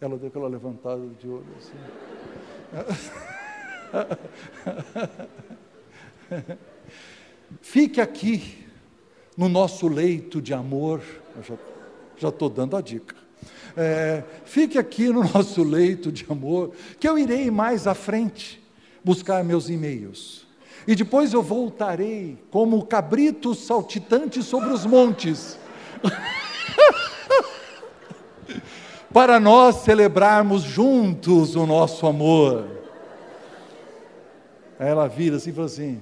[0.00, 1.76] Ela deu aquela levantada de olho assim.
[7.60, 8.66] Fique aqui,
[9.36, 11.02] no nosso leito de amor.
[11.36, 11.58] Eu
[12.16, 13.16] já estou dando a dica.
[13.76, 18.62] É, fique aqui no nosso leito de amor, que eu irei mais à frente
[19.04, 20.45] buscar meus e-mails
[20.86, 25.58] e depois eu voltarei como cabrito saltitante sobre os montes.
[29.16, 32.66] para nós celebrarmos juntos o nosso amor.
[34.78, 36.00] Aí ela vira assim e fala assim: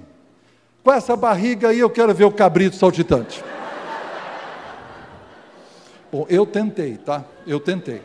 [0.83, 3.41] com essa barriga aí eu quero ver o cabrito saltitante.
[6.11, 7.23] Bom, eu tentei, tá?
[7.47, 8.01] Eu tentei.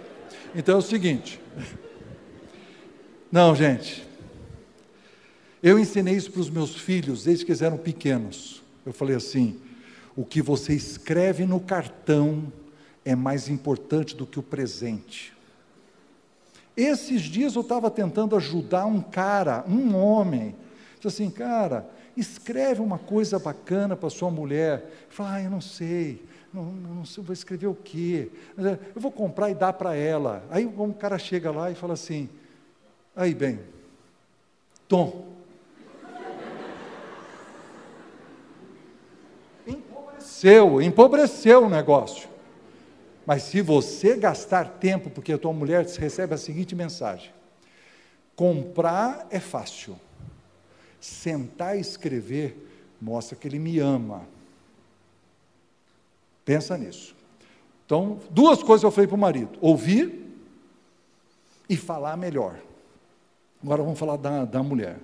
[0.54, 1.40] Então é o seguinte.
[3.32, 4.08] Não, gente.
[5.62, 8.62] Eu ensinei isso para os meus filhos desde que eles eram pequenos.
[8.84, 9.60] Eu falei assim:
[10.16, 12.50] o que você escreve no cartão
[13.04, 15.32] é mais importante do que o presente.
[16.76, 20.54] Esses dias eu estava tentando ajudar um cara, um homem.
[20.96, 25.06] Disse assim, cara, escreve uma coisa bacana para sua mulher.
[25.10, 28.30] Fala, ah, eu não sei, não, não sei, vou escrever o quê?
[28.58, 30.44] Eh, eu vou comprar e dar para ela.
[30.50, 32.28] Aí um cara chega lá e fala assim,
[33.14, 33.60] aí bem,
[34.88, 35.29] Tom.
[40.20, 42.28] Empobreceu, empobreceu o negócio.
[43.24, 47.32] Mas se você gastar tempo, porque a tua mulher recebe a seguinte mensagem:
[48.36, 49.96] comprar é fácil,
[51.00, 52.68] sentar e escrever
[53.00, 54.26] mostra que ele me ama.
[56.44, 57.14] Pensa nisso.
[57.86, 60.26] Então, duas coisas eu falei para o marido: ouvir
[61.68, 62.60] e falar melhor.
[63.62, 64.98] Agora vamos falar da, da mulher.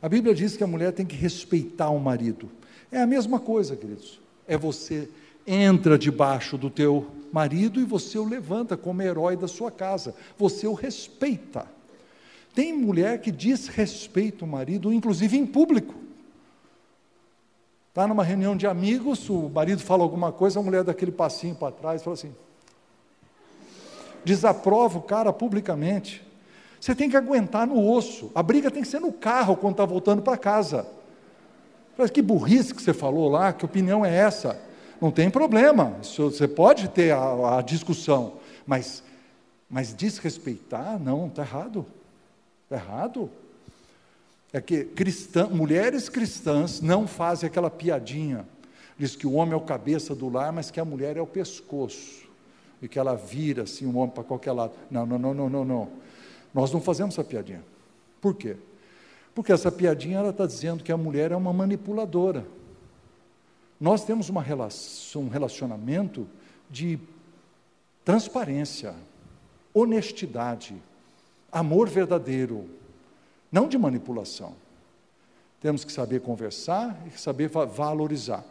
[0.00, 2.50] A Bíblia diz que a mulher tem que respeitar o marido.
[2.92, 4.20] É a mesma coisa, queridos.
[4.46, 5.08] É você
[5.46, 10.66] entra debaixo do teu marido e você o levanta como herói da sua casa, você
[10.66, 11.66] o respeita.
[12.54, 15.94] Tem mulher que desrespeita o marido, inclusive em público.
[17.90, 21.54] Está numa reunião de amigos, o marido fala alguma coisa, a mulher dá aquele passinho
[21.54, 22.34] para trás e fala assim.
[24.24, 26.26] Desaprova o cara publicamente.
[26.80, 28.30] Você tem que aguentar no osso.
[28.34, 30.86] A briga tem que ser no carro quando está voltando para casa.
[32.12, 34.60] Que burrice que você falou lá, que opinião é essa?
[35.00, 38.34] não tem problema, você pode ter a, a discussão,
[38.66, 39.02] mas,
[39.68, 41.86] mas desrespeitar, não, está errado.
[42.64, 43.30] Está errado.
[44.52, 48.46] É que cristã, mulheres cristãs não fazem aquela piadinha,
[48.98, 51.26] diz que o homem é o cabeça do lar, mas que a mulher é o
[51.26, 52.26] pescoço,
[52.80, 54.72] e que ela vira assim o homem para qualquer lado.
[54.90, 55.88] Não, não, não, não, não, não.
[56.54, 57.62] Nós não fazemos essa piadinha.
[58.20, 58.56] Por quê?
[59.36, 62.46] Porque essa piadinha ela está dizendo que a mulher é uma manipuladora.
[63.78, 66.26] Nós temos uma relação, um relacionamento
[66.70, 66.98] de
[68.02, 68.94] transparência,
[69.74, 70.74] honestidade,
[71.52, 72.64] amor verdadeiro,
[73.52, 74.54] não de manipulação.
[75.60, 78.42] Temos que saber conversar e saber valorizar.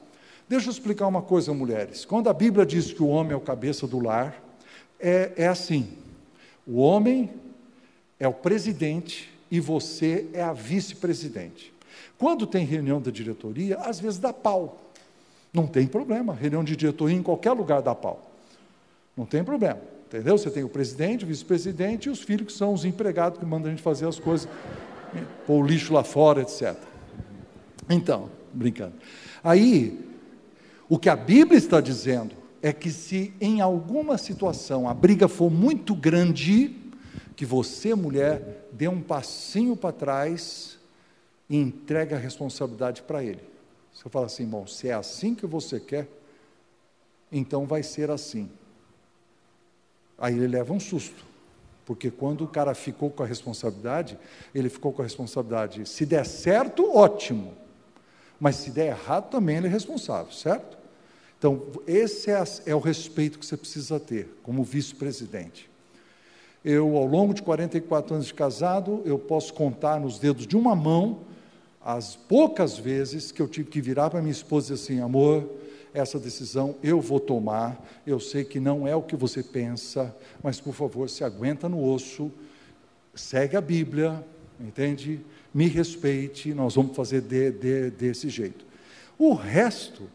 [0.47, 2.05] Deixa eu explicar uma coisa, mulheres.
[2.05, 4.39] Quando a Bíblia diz que o homem é o cabeça do lar,
[4.99, 5.97] é, é assim:
[6.67, 7.33] o homem
[8.19, 11.74] é o presidente e você é a vice-presidente.
[12.18, 14.91] Quando tem reunião da diretoria, às vezes dá pau.
[15.53, 16.34] Não tem problema.
[16.34, 18.32] Reunião de diretoria em qualquer lugar dá pau.
[19.16, 19.80] Não tem problema.
[20.08, 20.38] Entendeu?
[20.38, 23.68] Você tem o presidente, o vice-presidente e os filhos que são os empregados que mandam
[23.68, 24.47] a gente fazer as coisas,
[25.47, 26.76] pôr o lixo lá fora, etc.
[27.89, 28.95] Então, brincando.
[29.41, 30.06] Aí,
[30.89, 35.49] o que a Bíblia está dizendo é que se em alguma situação a briga for
[35.49, 36.76] muito grande,
[37.38, 40.78] que você, mulher, dê um passinho para trás
[41.49, 43.41] e entregue a responsabilidade para ele.
[43.93, 46.07] Você fala assim, bom, se é assim que você quer,
[47.32, 48.49] então vai ser assim.
[50.17, 51.26] Aí ele leva um susto,
[51.86, 54.19] porque quando o cara ficou com a responsabilidade,
[54.53, 55.88] ele ficou com a responsabilidade.
[55.88, 57.53] Se der certo, ótimo,
[58.38, 60.78] mas se der errado, também ele é responsável, certo?
[61.38, 65.69] Então, esse é, é o respeito que você precisa ter como vice-presidente.
[66.68, 70.76] Eu, ao longo de 44 anos de casado, eu posso contar nos dedos de uma
[70.76, 71.20] mão
[71.80, 75.47] as poucas vezes que eu tive que virar para minha esposa e dizer assim, amor,
[75.93, 80.59] essa decisão eu vou tomar, eu sei que não é o que você pensa, mas
[80.59, 82.32] por favor, se aguenta no osso,
[83.13, 84.26] segue a Bíblia,
[84.59, 85.24] entende?
[85.53, 88.66] Me respeite, nós vamos fazer de, de, desse jeito.
[89.20, 90.09] O resto,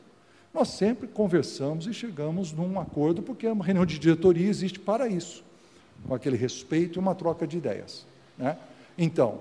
[0.52, 5.44] nós sempre conversamos e chegamos num acordo, porque uma reunião de diretoria existe para isso,
[6.06, 8.06] com aquele respeito e uma troca de ideias.
[8.38, 8.56] Né?
[8.96, 9.40] Então,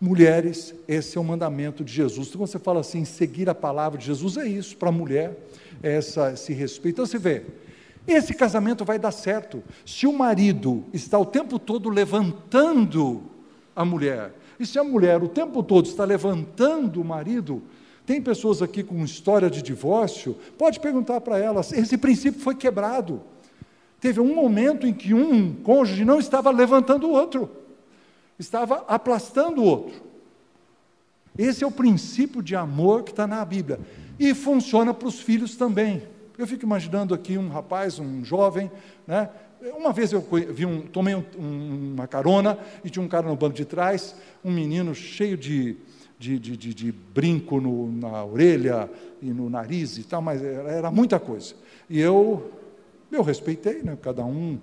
[0.00, 2.28] Mulheres, esse é o mandamento de Jesus.
[2.28, 5.36] Então, quando você fala assim, seguir a palavra de Jesus, é isso, para a mulher,
[5.82, 6.94] é essa, esse respeito.
[6.94, 7.42] Então, você vê,
[8.08, 9.62] esse casamento vai dar certo.
[9.84, 13.22] Se o marido está o tempo todo levantando
[13.76, 17.62] a mulher, e se a mulher o tempo todo está levantando o marido,
[18.06, 23.20] tem pessoas aqui com história de divórcio, pode perguntar para elas, esse princípio foi quebrado.
[24.00, 27.60] Teve um momento em que um cônjuge não estava levantando o outro
[28.40, 30.02] estava aplastando o outro.
[31.36, 33.78] Esse é o princípio de amor que está na Bíblia.
[34.18, 36.02] E funciona para os filhos também.
[36.36, 38.70] Eu fico imaginando aqui um rapaz, um jovem,
[39.06, 39.28] né?
[39.76, 41.22] Uma vez eu vi um, tomei um,
[41.92, 45.76] uma carona e tinha um cara no banco de trás, um menino cheio de,
[46.18, 48.90] de, de, de, de brinco no, na orelha
[49.20, 51.54] e no nariz e tal, mas era, era muita coisa.
[51.90, 52.50] E eu,
[53.10, 53.96] eu respeitei, né?
[54.00, 54.58] Cada um.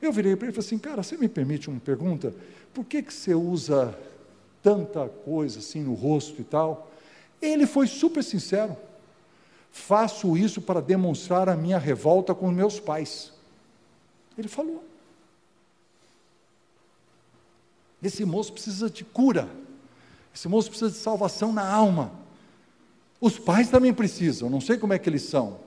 [0.00, 2.34] Eu virei para ele e falei assim, cara, você me permite uma pergunta?
[2.72, 3.96] Por que, que você usa
[4.62, 6.90] tanta coisa assim no rosto e tal?
[7.40, 8.76] Ele foi super sincero.
[9.70, 13.32] Faço isso para demonstrar a minha revolta com meus pais.
[14.36, 14.82] Ele falou.
[18.02, 19.48] Esse moço precisa de cura.
[20.34, 22.12] Esse moço precisa de salvação na alma.
[23.20, 25.58] Os pais também precisam, não sei como é que eles são.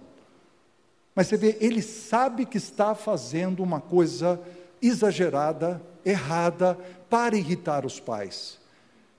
[1.16, 4.40] Mas você vê, ele sabe que está fazendo uma coisa
[4.82, 6.78] exagerada, errada,
[7.10, 8.60] para irritar os pais.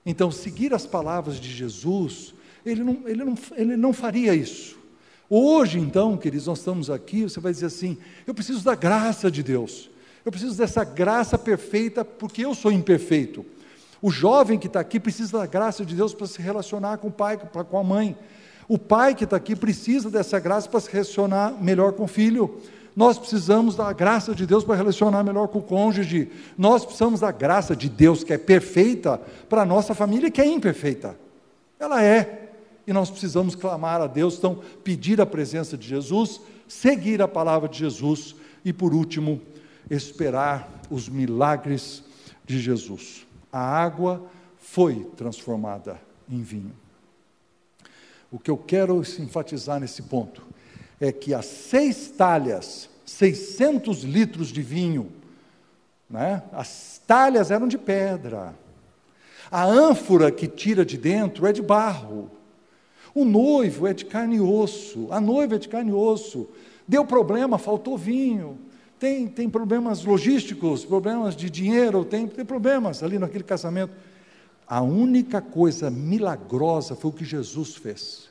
[0.05, 2.33] Então, seguir as palavras de Jesus,
[2.65, 4.77] ele não, ele não, ele não faria isso.
[5.29, 9.41] Hoje, então, queridos, nós estamos aqui, você vai dizer assim: eu preciso da graça de
[9.41, 9.89] Deus,
[10.23, 13.45] eu preciso dessa graça perfeita, porque eu sou imperfeito.
[14.01, 17.11] O jovem que está aqui precisa da graça de Deus para se relacionar com o
[17.11, 18.15] pai, com a mãe.
[18.67, 22.61] O pai que está aqui precisa dessa graça para se relacionar melhor com o filho.
[22.95, 26.31] Nós precisamos da graça de Deus para relacionar melhor com o cônjuge.
[26.57, 30.47] Nós precisamos da graça de Deus que é perfeita para a nossa família que é
[30.47, 31.17] imperfeita.
[31.79, 32.45] Ela é
[32.87, 37.67] e nós precisamos clamar a Deus, então, pedir a presença de Jesus, seguir a palavra
[37.67, 39.41] de Jesus e, por último,
[39.89, 42.03] esperar os milagres
[42.45, 43.25] de Jesus.
[43.51, 44.23] A água
[44.57, 45.99] foi transformada
[46.29, 46.84] em vinho.
[48.35, 50.41] O que eu quero enfatizar nesse ponto
[50.99, 55.09] é que as seis talhas, 600 litros de vinho,
[56.09, 56.43] né?
[56.51, 58.53] as talhas eram de pedra,
[59.49, 62.29] a ânfora que tira de dentro é de barro.
[63.13, 66.49] O noivo é de carne e osso, a noiva é de carne e osso.
[66.85, 68.59] Deu problema, faltou vinho.
[68.99, 73.93] Tem, tem problemas logísticos, problemas de dinheiro, tem, tem problemas ali naquele casamento.
[74.67, 78.29] A única coisa milagrosa foi o que Jesus fez.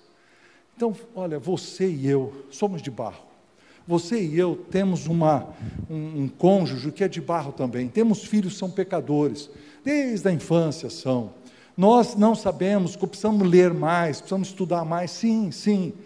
[0.76, 3.22] Então, olha, você e eu somos de barro.
[3.86, 5.48] Você e eu temos uma,
[5.88, 7.86] um, um cônjuge que é de barro também.
[7.86, 9.50] Temos filhos que são pecadores,
[9.84, 11.32] desde a infância são.
[11.76, 15.10] Nós não sabemos, precisamos ler mais, precisamos estudar mais.
[15.10, 15.88] Sim, sim.
[15.88, 16.02] O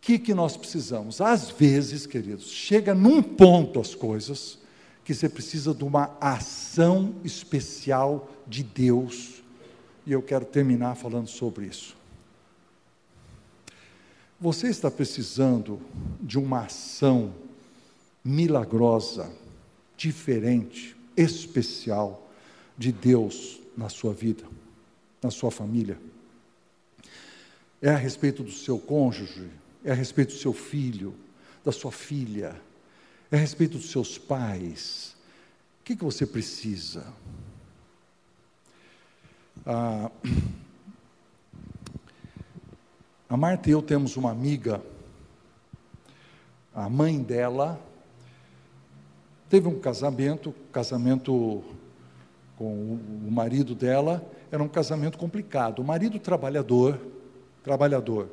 [0.00, 1.20] que, que nós precisamos?
[1.20, 4.58] Às vezes, queridos, chega num ponto as coisas
[5.04, 9.42] que você precisa de uma ação especial de Deus.
[10.06, 11.96] E eu quero terminar falando sobre isso.
[14.40, 15.80] Você está precisando
[16.20, 17.34] de uma ação
[18.24, 19.30] milagrosa,
[19.96, 22.28] diferente, especial
[22.76, 24.44] de Deus na sua vida
[25.22, 25.98] na sua família.
[27.80, 29.48] É a respeito do seu cônjuge,
[29.84, 31.14] é a respeito do seu filho,
[31.64, 32.60] da sua filha,
[33.32, 35.16] a respeito dos seus pais.
[35.80, 37.06] O que, que você precisa?
[39.64, 40.10] Ah,
[43.28, 44.82] a Marta e eu temos uma amiga,
[46.74, 47.80] a mãe dela
[49.48, 51.64] teve um casamento, casamento
[52.56, 52.94] com
[53.26, 55.78] o marido dela, era um casamento complicado.
[55.78, 57.00] O marido trabalhador,
[57.62, 58.28] trabalhador,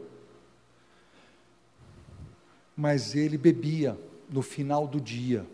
[2.76, 3.98] mas ele bebia
[4.30, 5.46] no final do dia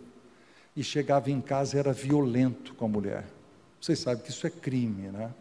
[0.76, 3.26] e chegava em casa era violento com a mulher.
[3.80, 5.32] Vocês sabem que isso é crime, né?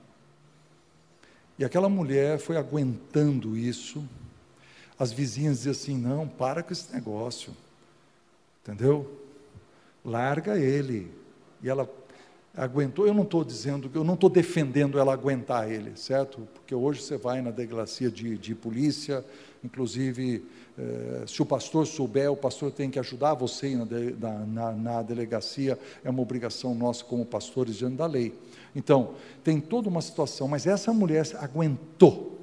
[1.58, 4.04] E aquela mulher foi aguentando isso.
[4.98, 7.52] As vizinhas diziam assim: não, para com esse negócio,
[8.62, 9.20] entendeu?
[10.04, 11.10] Larga ele.
[11.62, 11.88] E ela
[12.56, 13.06] aguentou.
[13.06, 16.46] Eu não estou dizendo, eu não estou defendendo ela aguentar ele, certo?
[16.54, 19.24] Porque hoje você vai na delegacia de, de polícia,
[19.62, 20.44] inclusive,
[20.76, 25.78] eh, se o pastor souber, o pastor tem que ajudar você na, na, na, delegacia,
[26.02, 28.34] é uma obrigação nossa como pastores diante da lei.
[28.74, 29.14] Então,
[29.44, 32.40] tem toda uma situação, mas essa mulher aguentou.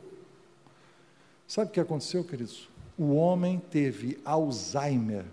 [1.45, 2.69] Sabe o que aconteceu, queridos?
[2.97, 5.25] O homem teve Alzheimer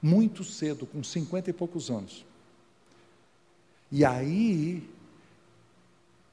[0.00, 2.24] muito cedo, com 50 e poucos anos.
[3.90, 4.88] E aí,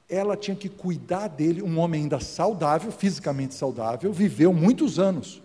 [0.08, 5.42] ela tinha que cuidar dele, um homem ainda saudável, fisicamente saudável, viveu muitos anos.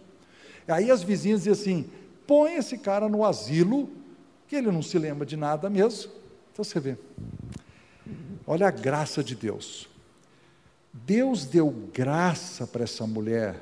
[0.67, 1.89] Aí as vizinhas diziam assim:
[2.27, 3.89] põe esse cara no asilo,
[4.47, 6.11] que ele não se lembra de nada mesmo.
[6.51, 6.97] Então você vê.
[8.45, 9.89] Olha a graça de Deus.
[10.93, 13.59] Deus deu graça para essa mulher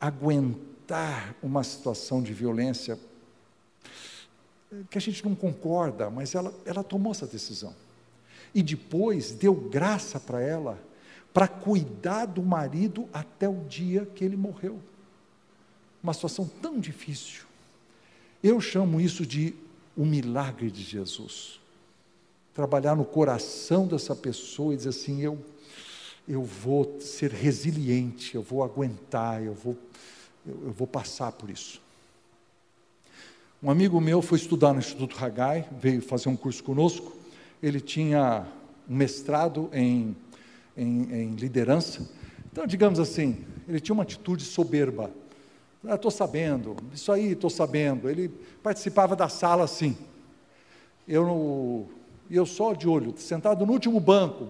[0.00, 2.98] aguentar uma situação de violência
[4.90, 7.74] que a gente não concorda, mas ela, ela tomou essa decisão.
[8.54, 10.78] E depois deu graça para ela,
[11.32, 14.80] para cuidar do marido até o dia que ele morreu.
[16.06, 17.42] Uma situação tão difícil.
[18.40, 19.54] Eu chamo isso de
[19.96, 21.58] o milagre de Jesus.
[22.54, 25.44] Trabalhar no coração dessa pessoa e dizer assim: eu,
[26.28, 29.76] eu vou ser resiliente, eu vou aguentar, eu vou,
[30.46, 31.82] eu, eu vou passar por isso.
[33.60, 37.16] Um amigo meu foi estudar no Instituto Hagai, veio fazer um curso conosco.
[37.60, 38.46] Ele tinha
[38.88, 40.14] um mestrado em,
[40.76, 42.08] em, em liderança.
[42.52, 45.10] Então, digamos assim, ele tinha uma atitude soberba.
[45.88, 48.10] Estou ah, sabendo, isso aí estou sabendo.
[48.10, 48.28] Ele
[48.62, 49.96] participava da sala assim.
[51.06, 51.88] Eu,
[52.28, 54.48] eu só de olho, sentado no último banco,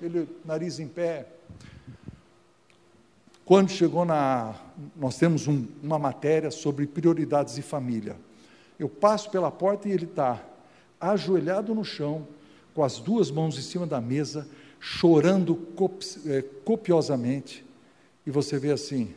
[0.00, 1.26] ele nariz em pé.
[3.44, 4.54] Quando chegou na.
[4.94, 8.16] Nós temos um, uma matéria sobre prioridades de família.
[8.78, 10.40] Eu passo pela porta e ele está
[11.00, 12.28] ajoelhado no chão,
[12.72, 14.48] com as duas mãos em cima da mesa,
[14.78, 15.66] chorando
[16.26, 17.64] é, copiosamente.
[18.24, 19.12] E você vê assim: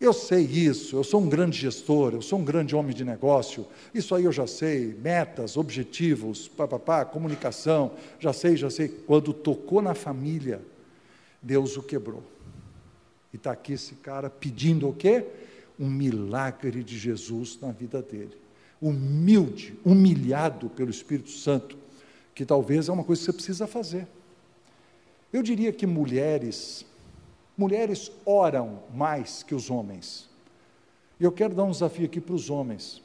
[0.00, 3.66] eu sei isso, eu sou um grande gestor, eu sou um grande homem de negócio,
[3.92, 8.88] isso aí eu já sei, metas, objetivos, papapá, comunicação, já sei, já sei.
[8.88, 10.62] Quando tocou na família,
[11.42, 12.22] Deus o quebrou.
[13.32, 15.26] E está aqui esse cara pedindo o quê?
[15.80, 18.36] um milagre de Jesus na vida dele.
[18.82, 21.78] Humilde, humilhado pelo Espírito Santo,
[22.34, 24.06] que talvez é uma coisa que você precisa fazer.
[25.32, 26.84] Eu diria que mulheres,
[27.60, 30.28] mulheres oram mais que os homens.
[31.20, 33.02] E eu quero dar um desafio aqui para os homens.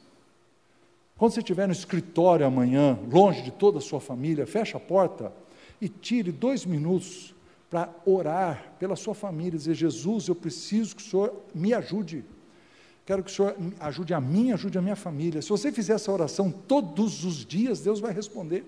[1.18, 5.30] Quando você estiver no escritório amanhã, longe de toda a sua família, feche a porta
[5.78, 7.34] e tire dois minutos
[7.68, 12.24] para orar pela sua família, dizer: Jesus, eu preciso que o Senhor me ajude.
[13.04, 15.42] Quero que o Senhor ajude a mim, ajude a minha família.
[15.42, 18.64] Se você fizer essa oração todos os dias, Deus vai responder.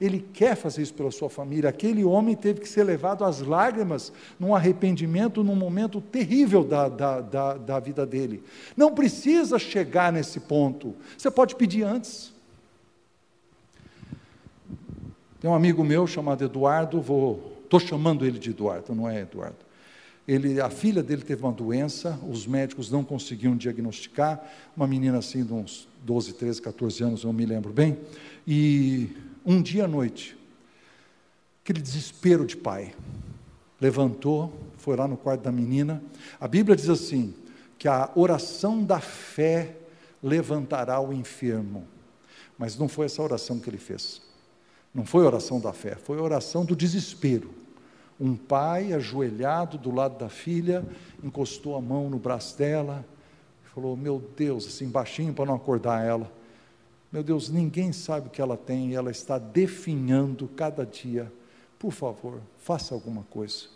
[0.00, 1.70] Ele quer fazer isso pela sua família.
[1.70, 7.20] Aquele homem teve que ser levado às lágrimas, num arrependimento, num momento terrível da, da,
[7.20, 8.42] da, da vida dele.
[8.76, 10.94] Não precisa chegar nesse ponto.
[11.16, 12.32] Você pode pedir antes.
[15.40, 19.66] Tem um amigo meu chamado Eduardo, vou, estou chamando ele de Eduardo, não é Eduardo.
[20.26, 24.44] Ele, a filha dele teve uma doença, os médicos não conseguiam diagnosticar,
[24.76, 27.96] uma menina assim de uns 12, 13, 14 anos, eu me lembro bem,
[28.46, 29.08] e
[29.46, 30.36] um dia à noite,
[31.62, 32.92] aquele desespero de pai,
[33.80, 36.02] levantou, foi lá no quarto da menina,
[36.40, 37.32] a Bíblia diz assim,
[37.78, 39.76] que a oração da fé
[40.22, 41.86] levantará o enfermo,
[42.58, 44.20] mas não foi essa oração que ele fez,
[44.92, 47.50] não foi oração da fé, foi oração do desespero,
[48.18, 50.84] um pai ajoelhado do lado da filha,
[51.22, 53.04] encostou a mão no braço dela,
[53.76, 56.32] falou: Meu Deus, assim baixinho para não acordar ela.
[57.12, 61.32] Meu Deus, ninguém sabe o que ela tem e ela está definhando cada dia.
[61.78, 63.66] Por favor, faça alguma coisa.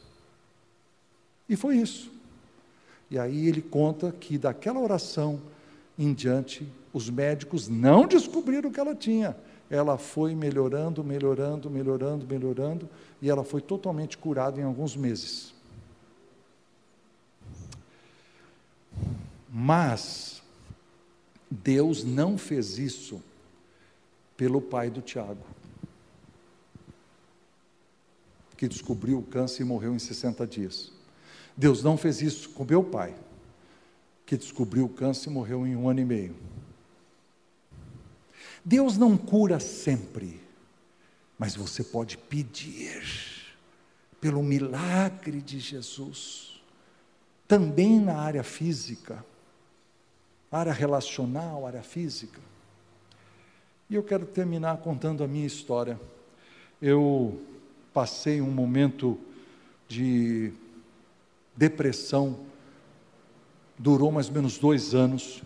[1.48, 2.10] E foi isso.
[3.10, 5.40] E aí ele conta que daquela oração
[5.98, 9.36] em diante, os médicos não descobriram o que ela tinha
[9.70, 12.88] ela foi melhorando, melhorando, melhorando, melhorando,
[13.22, 15.54] e ela foi totalmente curada em alguns meses.
[19.48, 20.39] Mas
[21.50, 23.20] Deus não fez isso
[24.36, 25.44] pelo pai do Tiago,
[28.56, 30.92] que descobriu o câncer e morreu em 60 dias.
[31.56, 33.14] Deus não fez isso com meu pai,
[34.24, 36.36] que descobriu o câncer e morreu em um ano e meio.
[38.64, 40.40] Deus não cura sempre,
[41.38, 43.02] mas você pode pedir
[44.20, 46.62] pelo milagre de Jesus,
[47.48, 49.24] também na área física,
[50.50, 52.40] área relacional, área física.
[53.88, 55.98] E eu quero terminar contando a minha história.
[56.82, 57.40] Eu
[57.92, 59.18] passei um momento
[59.88, 60.52] de
[61.56, 62.38] depressão,
[63.78, 65.42] durou mais ou menos dois anos.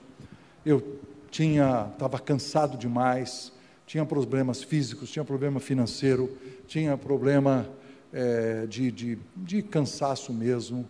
[0.64, 1.00] Eu
[1.30, 3.52] tinha estava cansado demais,
[3.86, 6.36] tinha problemas físicos, tinha problema financeiro,
[6.66, 7.68] tinha problema
[8.12, 10.88] é, de, de, de, cansaço mesmo.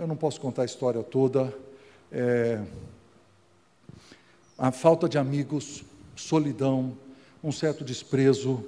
[0.00, 1.54] Eu não posso contar a história toda.
[2.10, 2.62] É,
[4.60, 5.82] a falta de amigos,
[6.14, 6.94] solidão,
[7.42, 8.62] um certo desprezo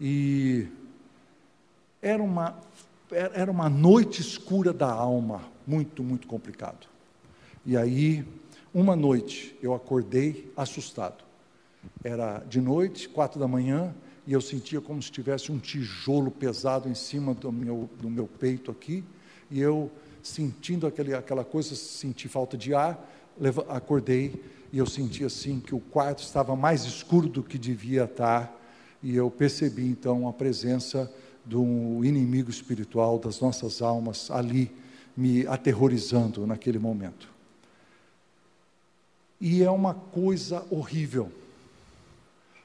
[0.00, 0.66] e
[2.00, 2.58] era uma
[3.10, 6.88] era uma noite escura da alma, muito muito complicado.
[7.66, 8.26] E aí
[8.72, 11.22] uma noite eu acordei assustado.
[12.02, 13.94] Era de noite, quatro da manhã,
[14.26, 18.26] e eu sentia como se tivesse um tijolo pesado em cima do meu, do meu
[18.26, 19.04] peito aqui,
[19.50, 19.90] e eu
[20.22, 22.98] sentindo aquele, aquela coisa, senti falta de ar,
[23.68, 28.54] acordei e eu senti assim que o quarto estava mais escuro do que devia estar,
[29.02, 31.12] e eu percebi então a presença
[31.44, 34.70] do inimigo espiritual das nossas almas ali
[35.16, 37.28] me aterrorizando naquele momento.
[39.40, 41.30] E é uma coisa horrível.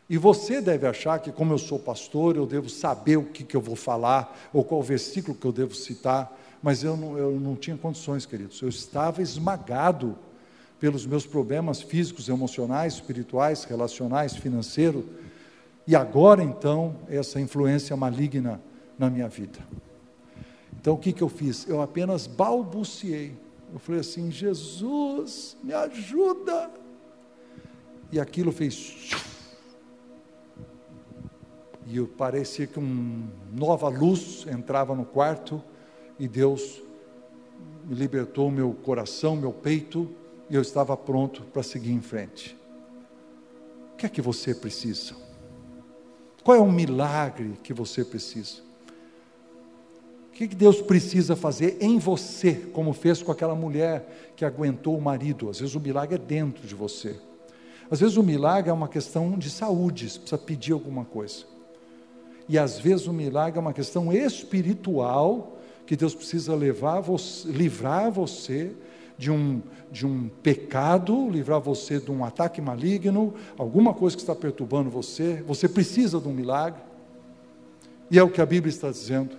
[0.09, 3.55] E você deve achar que, como eu sou pastor, eu devo saber o que, que
[3.55, 7.55] eu vou falar, ou qual versículo que eu devo citar, mas eu não, eu não
[7.55, 8.61] tinha condições, queridos.
[8.61, 10.17] Eu estava esmagado
[10.81, 15.05] pelos meus problemas físicos, emocionais, espirituais, relacionais, financeiros,
[15.87, 18.61] e agora então, essa influência maligna
[18.99, 19.59] na minha vida.
[20.79, 21.67] Então o que, que eu fiz?
[21.67, 23.37] Eu apenas balbuciei.
[23.71, 26.69] Eu falei assim: Jesus, me ajuda.
[28.11, 29.11] E aquilo fez
[31.91, 35.61] e parecia que uma nova luz entrava no quarto
[36.17, 36.81] e Deus
[37.89, 40.09] libertou meu coração, meu peito,
[40.51, 42.57] e eu estava pronto para seguir em frente.
[43.93, 45.15] O que é que você precisa?
[46.43, 48.57] Qual é o milagre que você precisa?
[50.27, 55.01] O que Deus precisa fazer em você, como fez com aquela mulher que aguentou o
[55.01, 55.49] marido?
[55.49, 57.15] Às vezes o milagre é dentro de você.
[57.89, 61.45] Às vezes o milagre é uma questão de saúde, você precisa pedir alguma coisa.
[62.49, 68.11] E às vezes o milagre é uma questão espiritual que Deus precisa levar você, livrar
[68.11, 68.75] você
[69.21, 69.61] de um,
[69.91, 75.43] de um pecado, livrar você de um ataque maligno, alguma coisa que está perturbando você.
[75.45, 76.81] Você precisa de um milagre.
[78.09, 79.37] E é o que a Bíblia está dizendo.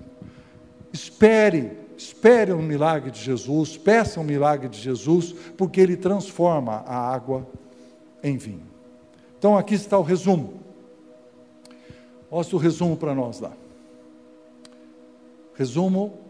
[0.92, 7.12] Espere, espere um milagre de Jesus, peça um milagre de Jesus, porque ele transforma a
[7.12, 7.44] água
[8.22, 8.68] em vinho.
[9.36, 10.60] Então aqui está o resumo.
[12.30, 13.50] Mostra o resumo para nós lá.
[15.56, 16.21] Resumo.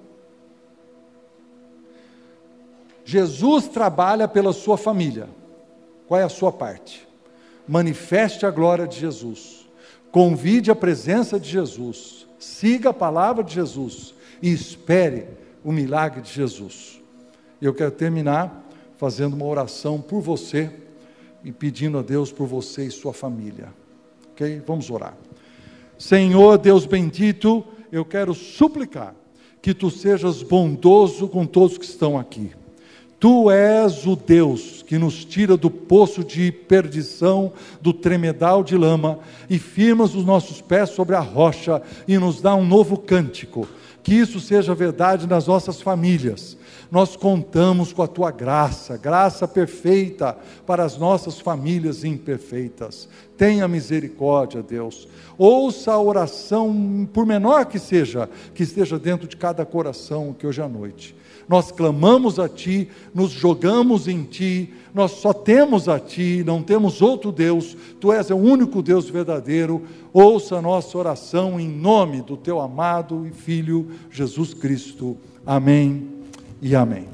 [3.04, 5.28] Jesus trabalha pela sua família.
[6.06, 7.06] Qual é a sua parte?
[7.66, 9.68] Manifeste a glória de Jesus.
[10.10, 12.26] Convide a presença de Jesus.
[12.38, 15.28] Siga a palavra de Jesus e espere
[15.64, 17.00] o milagre de Jesus.
[17.60, 18.64] Eu quero terminar
[18.96, 20.70] fazendo uma oração por você
[21.44, 23.72] e pedindo a Deus por você e sua família.
[24.32, 24.62] Ok?
[24.66, 25.16] Vamos orar.
[25.98, 29.14] Senhor Deus bendito, eu quero suplicar
[29.60, 32.52] que tu sejas bondoso com todos que estão aqui.
[33.22, 39.20] Tu és o Deus que nos tira do poço de perdição, do tremedal de lama,
[39.48, 43.68] e firmas os nossos pés sobre a rocha e nos dá um novo cântico.
[44.02, 46.56] Que isso seja verdade nas nossas famílias.
[46.90, 53.08] Nós contamos com a tua graça, graça perfeita para as nossas famílias imperfeitas.
[53.38, 55.06] Tenha misericórdia, Deus.
[55.38, 60.60] Ouça a oração, por menor que seja, que esteja dentro de cada coração que hoje
[60.60, 61.14] à noite.
[61.48, 67.02] Nós clamamos a Ti, nos jogamos em Ti, nós só temos a Ti, não temos
[67.02, 69.82] outro Deus, Tu és o único Deus verdadeiro.
[70.12, 75.16] Ouça a nossa oração em nome do Teu amado e Filho Jesus Cristo.
[75.46, 76.08] Amém
[76.60, 77.11] e amém.